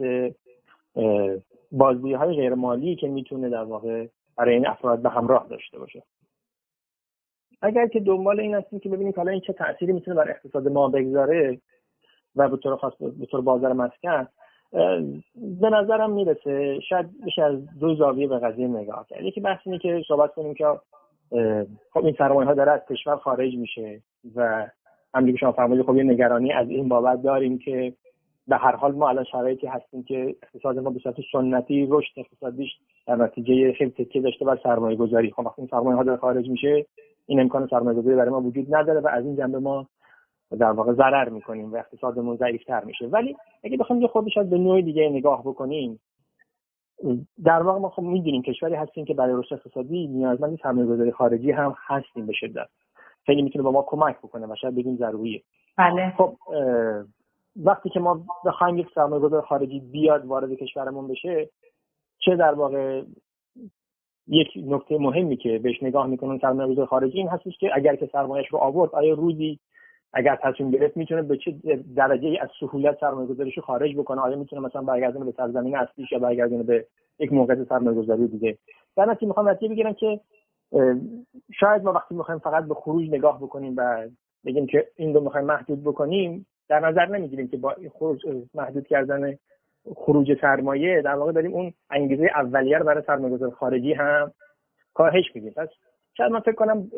بازدهی 1.72 2.14
های 2.14 2.36
غیر 2.36 2.54
مالی 2.54 2.96
که 2.96 3.08
می‌تونه 3.08 3.48
در 3.48 3.64
واقع 3.64 4.06
برای 4.36 4.54
این 4.54 4.66
افراد 4.66 5.02
به 5.02 5.10
همراه 5.10 5.46
داشته 5.50 5.78
باشه. 5.78 6.02
اگر 7.62 7.86
که 7.86 8.00
دنبال 8.00 8.40
این 8.40 8.54
هستیم 8.54 8.78
که 8.78 8.88
ببینیم 8.88 9.12
حالا 9.16 9.30
این 9.32 9.40
چه 9.40 9.52
تأثیری 9.52 9.92
می‌تونه 9.92 10.16
بر 10.16 10.30
اقتصاد 10.30 10.68
ما 10.68 10.88
بگذاره 10.88 11.60
و 12.36 12.48
به 12.48 12.56
طور 12.56 12.76
خاص 12.76 12.92
به 13.18 13.26
طور 13.26 13.40
بازار 13.40 13.72
مسکن 13.72 14.28
به 15.60 15.70
نظرم 15.70 16.12
می‌رسه 16.12 16.80
شاید 16.88 17.06
بشه 17.26 17.42
از 17.42 17.78
دو 17.78 17.94
زاویه 17.94 18.28
به 18.28 18.38
قضیه 18.38 18.68
نگاه 18.68 19.06
کرد. 19.08 19.24
یکی 19.24 19.40
بحث 19.40 19.60
اینه 19.66 19.78
که 19.78 20.02
صحبت 20.08 20.34
کنیم 20.34 20.54
که 20.54 20.64
خب 21.92 22.04
این 22.04 22.14
سرمایه 22.18 22.48
ها 22.48 22.54
داره 22.54 22.72
از 22.72 22.80
کشور 22.90 23.16
خارج 23.16 23.54
میشه 23.54 24.02
و 24.36 24.66
همونجوری 25.14 25.32
که 25.32 25.40
شما 25.40 25.52
فرمودید 25.52 25.86
خب 25.86 25.96
یه 25.96 26.02
نگرانی 26.02 26.52
از 26.52 26.70
این 26.70 26.88
بابت 26.88 27.22
داریم 27.22 27.58
که 27.58 27.92
به 28.48 28.56
هر 28.56 28.76
حال 28.76 28.92
ما 28.92 29.08
الان 29.08 29.24
شرایطی 29.24 29.66
هستیم 29.66 30.02
که 30.02 30.34
اقتصاد 30.42 30.78
ما 30.78 30.90
به 30.90 30.98
صورت 30.98 31.16
سنتی 31.32 31.86
رشد 31.90 32.12
اقتصادیش 32.16 32.70
در 33.06 33.16
نتیجه 33.16 33.72
خیلی 33.72 33.90
تکیه 33.90 34.22
داشته 34.22 34.44
بر 34.44 34.58
سرمایه 34.62 34.96
گذاری 34.96 35.30
خب 35.30 35.46
وقتی 35.46 35.62
این 35.62 35.68
سرمایه 35.70 35.96
ها 35.96 36.02
داره 36.02 36.18
خارج 36.18 36.48
میشه 36.48 36.86
این 37.30 37.40
امکان 37.40 37.66
سرمایه 37.66 37.98
گذاری 37.98 38.16
برای 38.16 38.30
ما 38.30 38.40
وجود 38.40 38.74
نداره 38.74 39.00
و 39.00 39.08
از 39.08 39.24
این 39.24 39.36
جنبه 39.36 39.58
ما 39.58 39.86
در 40.58 40.70
واقع 40.70 40.92
ضرر 40.92 41.28
می‌کنیم 41.28 41.72
و 41.72 41.76
اقتصادمون 41.76 42.36
ضعیفتر 42.36 42.84
میشه. 42.84 43.06
ولی 43.06 43.36
اگه 43.64 43.76
بخوایم 43.76 44.02
یه 44.02 44.08
خودش 44.08 44.38
به 44.38 44.58
نوع 44.58 44.82
دیگه 44.82 45.08
نگاه 45.08 45.42
بکنیم 45.42 46.00
در 47.44 47.62
واقع 47.62 47.78
ما 47.78 47.88
خب 47.88 48.02
می‌دونیم 48.02 48.42
کشوری 48.42 48.74
هستیم 48.74 49.04
که 49.04 49.14
برای 49.14 49.34
رشد 49.36 49.54
اقتصادی 49.54 50.06
نیازمند 50.06 50.58
سرمایه 50.62 50.86
گذاری 50.86 51.12
خارجی 51.12 51.50
هم 51.50 51.74
هستیم 51.86 52.26
به 52.26 52.32
شدت. 52.32 52.68
خیلی 53.26 53.42
می‌تونه 53.42 53.64
به 53.64 53.70
ما 53.70 53.84
کمک 53.86 54.18
بکنه 54.18 54.46
و 54.46 54.54
شاید 54.60 54.74
بگیم 54.74 54.96
ضروریه. 54.96 55.42
بله. 55.78 56.14
خب 56.18 56.36
وقتی 57.64 57.88
که 57.88 58.00
ما 58.00 58.24
بخوایم 58.44 58.78
یک 58.78 58.88
سرمایه 58.94 59.22
گذار 59.22 59.42
خارجی 59.42 59.80
بیاد 59.80 60.26
وارد 60.26 60.52
کشورمون 60.52 61.08
بشه 61.08 61.48
چه 62.18 62.36
در 62.36 62.54
واقع 62.54 63.02
یک 64.30 64.48
نکته 64.66 64.98
مهمی 64.98 65.36
که 65.36 65.58
بهش 65.58 65.82
نگاه 65.82 66.06
می‌کنن 66.06 66.38
سرمایه 66.38 66.72
گذار 66.72 66.86
خارجی 66.86 67.18
این 67.18 67.28
هستش 67.28 67.58
که 67.58 67.70
اگر 67.74 67.96
که 67.96 68.08
سرمایهش 68.12 68.48
رو 68.48 68.58
آورد 68.58 68.94
آیا 68.94 69.14
روزی 69.14 69.58
اگر 70.12 70.38
تصمیم 70.42 70.70
گرفت 70.70 70.96
می‌تونه 70.96 71.22
به 71.22 71.36
چه 71.36 71.54
درجه 71.96 72.38
از 72.40 72.48
سهولت 72.60 73.00
سرمایه 73.00 73.28
گذاریش 73.28 73.56
رو 73.56 73.62
خارج 73.62 73.96
بکنه؟ 73.96 74.20
آیا 74.20 74.36
می‌تونه 74.36 74.62
مثلا 74.62 74.82
برگردونه 74.82 75.24
به 75.24 75.32
سرزمین 75.36 75.76
اصلیش 75.76 76.12
یا 76.12 76.18
برگردونه 76.18 76.62
به 76.62 76.86
یک 77.18 77.32
موقع 77.32 77.64
سرمایه 77.64 77.96
گذاری 77.96 78.28
دیگه؟ 78.28 78.58
در 78.96 79.04
نتیجه 79.04 79.26
می‌خوام 79.26 79.48
نتیجه 79.48 79.68
بگیرم 79.68 79.92
که 79.92 80.20
شاید 81.60 81.84
ما 81.84 81.92
وقتی 81.92 82.14
می‌خوایم 82.14 82.40
فقط 82.40 82.64
به 82.64 82.74
خروج 82.74 83.08
نگاه 83.10 83.40
بکنیم 83.40 83.74
و 83.76 84.08
بگیم 84.44 84.66
که 84.66 84.86
این 84.96 85.14
رو 85.14 85.20
می‌خوایم 85.20 85.46
محدود 85.46 85.84
بکنیم 85.84 86.46
در 86.68 86.80
نظر 86.80 87.06
نمی‌گیریم 87.06 87.48
که 87.48 87.56
با 87.56 87.76
خروج 87.92 88.20
محدود 88.54 88.86
کردن 88.86 89.36
خروج 89.96 90.40
سرمایه 90.40 91.02
در 91.02 91.14
واقع 91.14 91.32
داریم 91.32 91.52
اون 91.52 91.72
انگیزه 91.90 92.30
اولیه 92.34 92.78
رو 92.78 92.84
برای 92.84 93.02
سرمایه‌گذار 93.06 93.50
خارجی 93.50 93.92
هم 93.92 94.32
کاهش 94.94 95.24
میدیم. 95.34 95.52
پس 95.56 95.68
شاید 96.16 96.32
من 96.32 96.40
فکر 96.40 96.54
کنم 96.54 96.90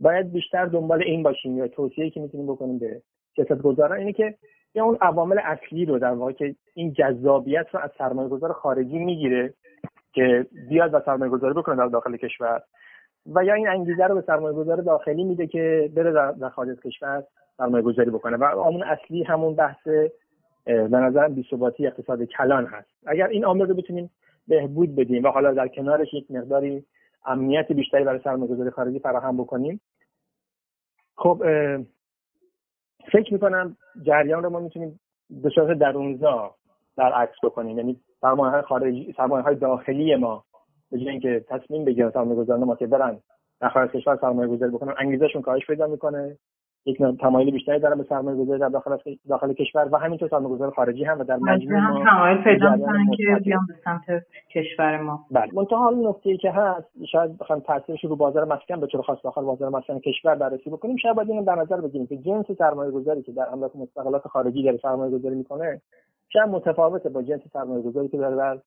باید 0.00 0.32
بیشتر 0.32 0.66
دنبال 0.66 1.02
این 1.02 1.22
باشیم 1.22 1.58
یا 1.58 1.68
توصیه 1.68 2.10
که 2.10 2.20
می‌تونیم 2.20 2.46
بکنیم 2.46 2.78
به 2.78 3.02
سیاست 3.36 3.62
گذاران 3.62 3.98
اینه 3.98 4.12
که 4.12 4.34
یا 4.74 4.84
اون 4.84 4.98
عوامل 5.00 5.38
اصلی 5.44 5.84
رو 5.84 5.98
در 5.98 6.12
واقع 6.12 6.32
که 6.32 6.54
این 6.74 6.92
جذابیت 6.92 7.66
رو 7.72 7.80
از 7.80 7.90
سرمایه 7.98 8.28
گذار 8.28 8.52
خارجی 8.52 8.98
می‌گیره 8.98 9.54
که 10.12 10.46
بیاد 10.68 10.94
و 10.94 11.00
سرمایه 11.00 11.30
گذاری 11.30 11.54
بکنه 11.54 11.76
در 11.76 11.86
داخل 11.86 12.16
کشور 12.16 12.62
و 13.34 13.44
یا 13.44 13.54
این 13.54 13.68
انگیزه 13.68 14.04
رو 14.04 14.14
به 14.14 14.20
سرمایه 14.20 14.56
گذار 14.56 14.76
داخلی 14.76 15.24
میده 15.24 15.46
که 15.46 15.90
بره 15.96 16.12
در 16.12 16.48
خارج 16.48 16.78
کشور 16.80 17.24
سرمایه 17.56 17.84
گذاری 17.84 18.10
بکنه. 18.10 18.36
و 18.36 18.44
عامل 18.44 18.82
اصلی 18.82 19.22
همون 19.22 19.54
بحث 19.54 19.88
به 20.68 20.98
نظر 20.98 21.28
بی‌ثباتی 21.28 21.86
اقتصاد 21.86 22.22
کلان 22.22 22.66
هست. 22.66 22.88
اگر 23.06 23.26
این 23.26 23.44
عامل 23.44 23.68
رو 23.68 23.74
بتونیم 23.74 24.10
بهبود 24.48 24.96
بدیم 24.96 25.24
و 25.24 25.28
حالا 25.28 25.52
در 25.52 25.68
کنارش 25.68 26.14
یک 26.14 26.30
مقداری 26.30 26.84
امنیت 27.26 27.72
بیشتری 27.72 28.04
برای 28.04 28.20
سرمایه‌گذاری 28.24 28.70
خارجی 28.70 28.98
فراهم 28.98 29.36
بکنیم 29.36 29.80
خب 31.16 31.42
فکر 33.12 33.32
می‌کنم 33.32 33.76
جریان 34.02 34.42
رو 34.42 34.50
ما 34.50 34.60
می‌تونیم 34.60 35.00
به 35.30 35.50
صورت 35.50 35.78
درونزا 35.78 36.54
در 36.96 37.12
عکس 37.12 37.36
بکنیم. 37.42 37.78
یعنی 37.78 38.00
سرمایه 38.20 38.62
خارجی 38.62 39.14
سرمایه 39.16 39.44
های 39.44 39.54
داخلی 39.54 40.16
ما 40.16 40.44
به 40.90 40.98
جای 40.98 41.08
اینکه 41.08 41.44
تصمیم 41.48 41.84
بگیرن 41.84 42.10
سرمایه 42.10 42.54
ما 42.54 42.76
که 42.76 42.86
برن 42.86 43.18
در 43.60 43.68
خارج 43.68 43.90
کشور 43.90 44.18
سرمایه 44.20 44.48
گذاری 44.48 44.72
بکنن 44.72 44.94
انگیزشون 44.98 45.42
کاهش 45.42 45.66
پیدا 45.66 45.86
می‌کنه. 45.86 46.38
یک 46.86 46.98
تمایل 47.20 47.50
بیشتری 47.50 47.78
دارن 47.78 47.98
به 47.98 48.04
سرمایه 48.08 48.36
گذاری 48.36 48.60
در 48.60 48.68
داخل 48.68 48.96
داخل 49.28 49.52
کشور 49.52 49.88
و 49.92 49.96
همینطور 49.96 50.28
سرمایه 50.28 50.54
گذار 50.54 50.70
خارجی 50.70 51.04
هم 51.04 51.20
و 51.20 51.24
در 51.24 51.36
مجموع 51.36 51.78
هم 51.78 52.04
تمایل 52.04 52.42
پیدا 52.44 52.76
که 53.16 53.40
بیان 53.44 53.66
به 53.68 53.74
سمت 53.84 54.24
کشور 54.54 55.00
ما. 55.00 55.20
بله. 55.30 55.50
منتها 55.54 55.78
حالا 55.78 56.10
نکته 56.10 56.30
ای 56.30 56.36
که 56.36 56.50
هست 56.50 56.88
شاید 57.12 57.38
بخوام 57.38 57.60
تاثیرش 57.60 58.04
رو 58.04 58.16
بازار 58.16 58.44
مسکن 58.44 58.80
به 58.80 58.86
طور 58.86 59.02
خاص 59.02 59.18
داخل 59.24 59.42
بازار 59.42 59.68
مسکن 59.68 59.98
کشور 59.98 60.34
بررسی 60.34 60.70
بکنیم 60.70 60.96
شاید 60.96 61.16
باید 61.16 61.30
اینو 61.30 61.44
در 61.44 61.54
نظر 61.54 61.80
بگیریم 61.80 62.06
که 62.06 62.16
جنس 62.16 62.46
سرمایه 62.58 62.90
گذاری 62.90 63.22
که 63.22 63.32
در 63.32 63.48
املاک 63.52 63.76
مستقلات 63.76 64.28
خارجی 64.28 64.62
داره 64.62 64.76
سرمایه 64.76 65.18
گذاری 65.18 65.34
می‌کنه 65.34 65.80
شاید 66.28 66.48
متفاوته 66.48 67.08
با 67.08 67.22
جنس 67.22 67.40
سرمایه 67.52 67.82
گذاری 67.82 68.08
که 68.08 68.16
داره 68.16 68.36
در 68.36 68.58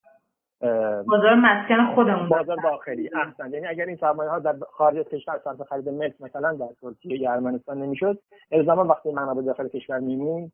بازار 1.07 1.35
مسکن 1.35 1.95
خودمون 1.95 2.29
بازار 2.29 2.57
داخلی 2.63 3.09
احسن. 3.15 3.53
یعنی 3.53 3.67
اگر 3.67 3.85
این 3.85 3.97
سرمایه 3.97 4.29
ها 4.29 4.39
در 4.39 4.55
خارج 4.71 4.97
از 4.97 5.05
کشور 5.05 5.39
صرف 5.43 5.61
خرید 5.61 5.89
ملک 5.89 6.13
مثلا 6.19 6.53
در 6.53 6.69
ترکیه 6.81 7.21
یا 7.21 7.31
ارمنستان 7.31 7.77
نمی‌شد 7.77 8.19
الزاما 8.51 8.83
وقتی 8.83 9.11
منابع 9.11 9.41
داخل 9.41 9.67
کشور 9.67 9.99
میمون 9.99 10.51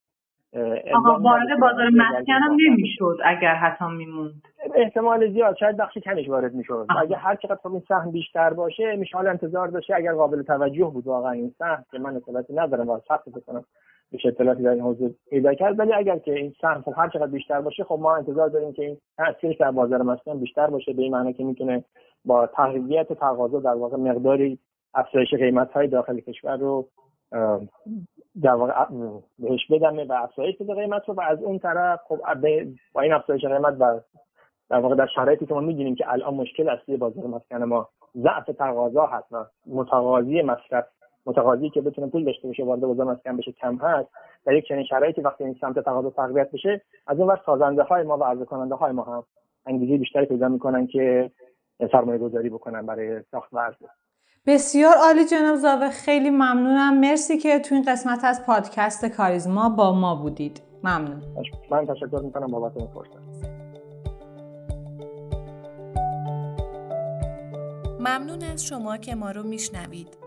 آقا 0.96 1.20
وارد 1.20 1.60
بازار 1.62 1.90
مسکن 1.90 2.34
هم 2.34 2.58
نمی‌شد 2.68 3.18
اگر 3.26 3.54
حتی 3.54 3.86
میموند. 3.86 4.34
احتمال 4.76 5.34
زیاد 5.34 5.56
شاید 5.60 5.78
بخشی 5.78 6.02
کمش 6.02 6.30
وارد 6.30 6.54
می‌شد. 6.54 6.88
اگر 7.02 7.16
هر 7.16 7.36
چقدر 7.36 7.56
خب 7.56 7.72
این 7.72 7.84
سهم 7.88 8.12
بیشتر 8.12 8.54
باشه 8.54 8.96
میشه 8.96 9.18
حال 9.18 9.28
انتظار 9.28 9.68
داشته 9.68 9.96
اگر 9.96 10.14
قابل 10.14 10.42
توجه 10.42 10.92
بود 10.94 11.08
واقعا 11.08 11.32
این 11.32 11.54
سهم 11.60 11.86
که 11.92 12.00
من 12.00 12.16
اطلاعاتی 12.16 12.54
ندارم 12.54 12.90
و 12.90 13.00
سخت 13.08 13.30
بکنم. 13.30 13.64
به 14.12 14.18
اطلاعاتی 14.26 14.64
در 14.64 14.70
این 14.70 14.82
حوزه 14.82 15.16
پیدا 15.30 15.54
کرد. 15.54 15.80
ولی 15.80 15.94
اگر 15.94 16.18
که 16.18 16.34
این 16.34 16.54
سهم 16.62 16.82
خب 16.82 16.94
هر 16.98 17.10
چقدر 17.10 17.28
بیشتر 17.28 17.62
باشه 17.62 17.84
خب 17.84 17.98
ما 18.02 18.16
انتظار 18.16 18.50
داریم 18.50 18.74
که 18.74 18.84
این 18.84 18.98
تاثیرش 19.18 19.58
در 19.58 19.72
بازار 19.72 20.02
مسکن 20.02 20.40
بیشتر 20.40 20.68
باشه 20.68 20.94
به 20.94 21.02
این 21.02 21.12
معنی 21.12 21.34
که 21.34 21.44
می‌تونه 21.44 21.84
با 22.26 22.48
تقویت 22.48 23.14
تقاضا 23.14 23.60
در 23.60 23.74
واقع 23.74 23.98
مقداری 23.98 24.60
افزایش 24.94 25.34
قیمت 25.34 25.72
های 25.72 25.88
داخل 25.88 26.20
کشور 26.20 26.58
رو 26.58 26.88
در 28.42 28.54
واقع 28.54 28.74
بهش 29.40 29.68
بدمه 29.70 30.06
و 30.06 30.14
افزایش 30.14 30.58
بده 30.58 30.74
قیمت 30.76 31.10
رو. 31.10 31.14
و 31.14 31.22
از 31.22 31.44
اون 31.44 31.60
طرف 31.60 32.00
خب 32.08 32.20
با 32.94 33.02
این 33.02 33.14
افزایش 33.14 33.46
قیمت 33.46 33.76
و 33.80 34.00
در 34.70 34.80
واقع 34.80 34.96
در 34.96 35.08
شرایطی 35.16 35.46
که 35.46 35.54
ما 35.54 35.60
می‌دونیم 35.60 35.96
که 35.96 36.12
الان 36.12 36.34
مشکل 36.34 36.70
اصلی 36.70 36.98
بازار 36.98 37.28
مسکن 37.28 37.64
ما 37.64 37.90
ضعف 38.16 38.46
تقاضا 38.46 39.06
هست 39.06 39.32
و 39.32 39.46
متقاضی 39.66 40.42
مصرف 40.42 40.86
متقاضی 41.28 41.70
که 41.70 41.82
بتونه 41.82 42.08
پول 42.08 42.26
داشته 42.26 42.48
باشه 42.48 42.64
وارد 42.64 42.82
بازار 42.82 43.06
مسکن 43.06 43.38
بشه 43.38 43.52
کم 43.52 43.76
هست 43.76 44.10
در 44.46 44.54
یک 44.54 44.68
چنین 44.68 44.84
شرایطی 44.84 45.22
وقتی 45.22 45.44
این 45.44 45.56
سمت 45.62 45.80
تقاضا 45.80 46.10
تقویت 46.10 46.52
بشه 46.52 46.82
از 47.08 47.20
اون 47.20 47.28
ور 47.28 47.42
سازنده 47.46 47.84
های 47.84 48.04
ما 48.04 48.18
و 48.18 48.24
عرضه 48.24 48.46
کننده 48.46 48.76
های 48.76 48.92
ما 48.92 49.04
هم 49.04 49.24
انگیزه 49.66 49.98
بیشتری 49.98 50.26
پیدا 50.26 50.48
می‌کنن 50.48 50.88
که 50.88 51.32
سرمایه 51.92 52.20
گذاری 52.20 52.50
بکنن 52.50 52.86
برای 52.86 53.22
ساخت 53.32 53.54
و 53.54 53.60
عرضه. 53.60 53.86
بسیار 54.46 54.94
عالی 55.04 55.26
جناب 55.26 55.56
زاوه 55.56 55.90
خیلی 55.90 56.30
ممنونم. 56.30 57.00
مرسی 57.00 57.38
که 57.38 57.60
تو 57.60 57.76
این 57.76 57.84
قسمت 57.88 58.20
از 58.24 58.46
پادکست 58.46 59.06
کاریزما 59.06 59.70
با 59.70 59.94
ما 59.94 60.16
بودید. 60.16 60.62
ممنون. 60.84 61.22
من 61.72 61.86
تشکر 61.86 62.22
می‌کنم 62.24 62.48
بابت 62.48 62.78
این 62.78 62.88
فرصت. 62.88 63.48
ممنون 68.00 68.44
از 68.54 68.66
شما 68.66 68.98
که 68.98 69.16
ما 69.16 69.32
رو 69.32 69.44
میشنوید. 69.44 70.27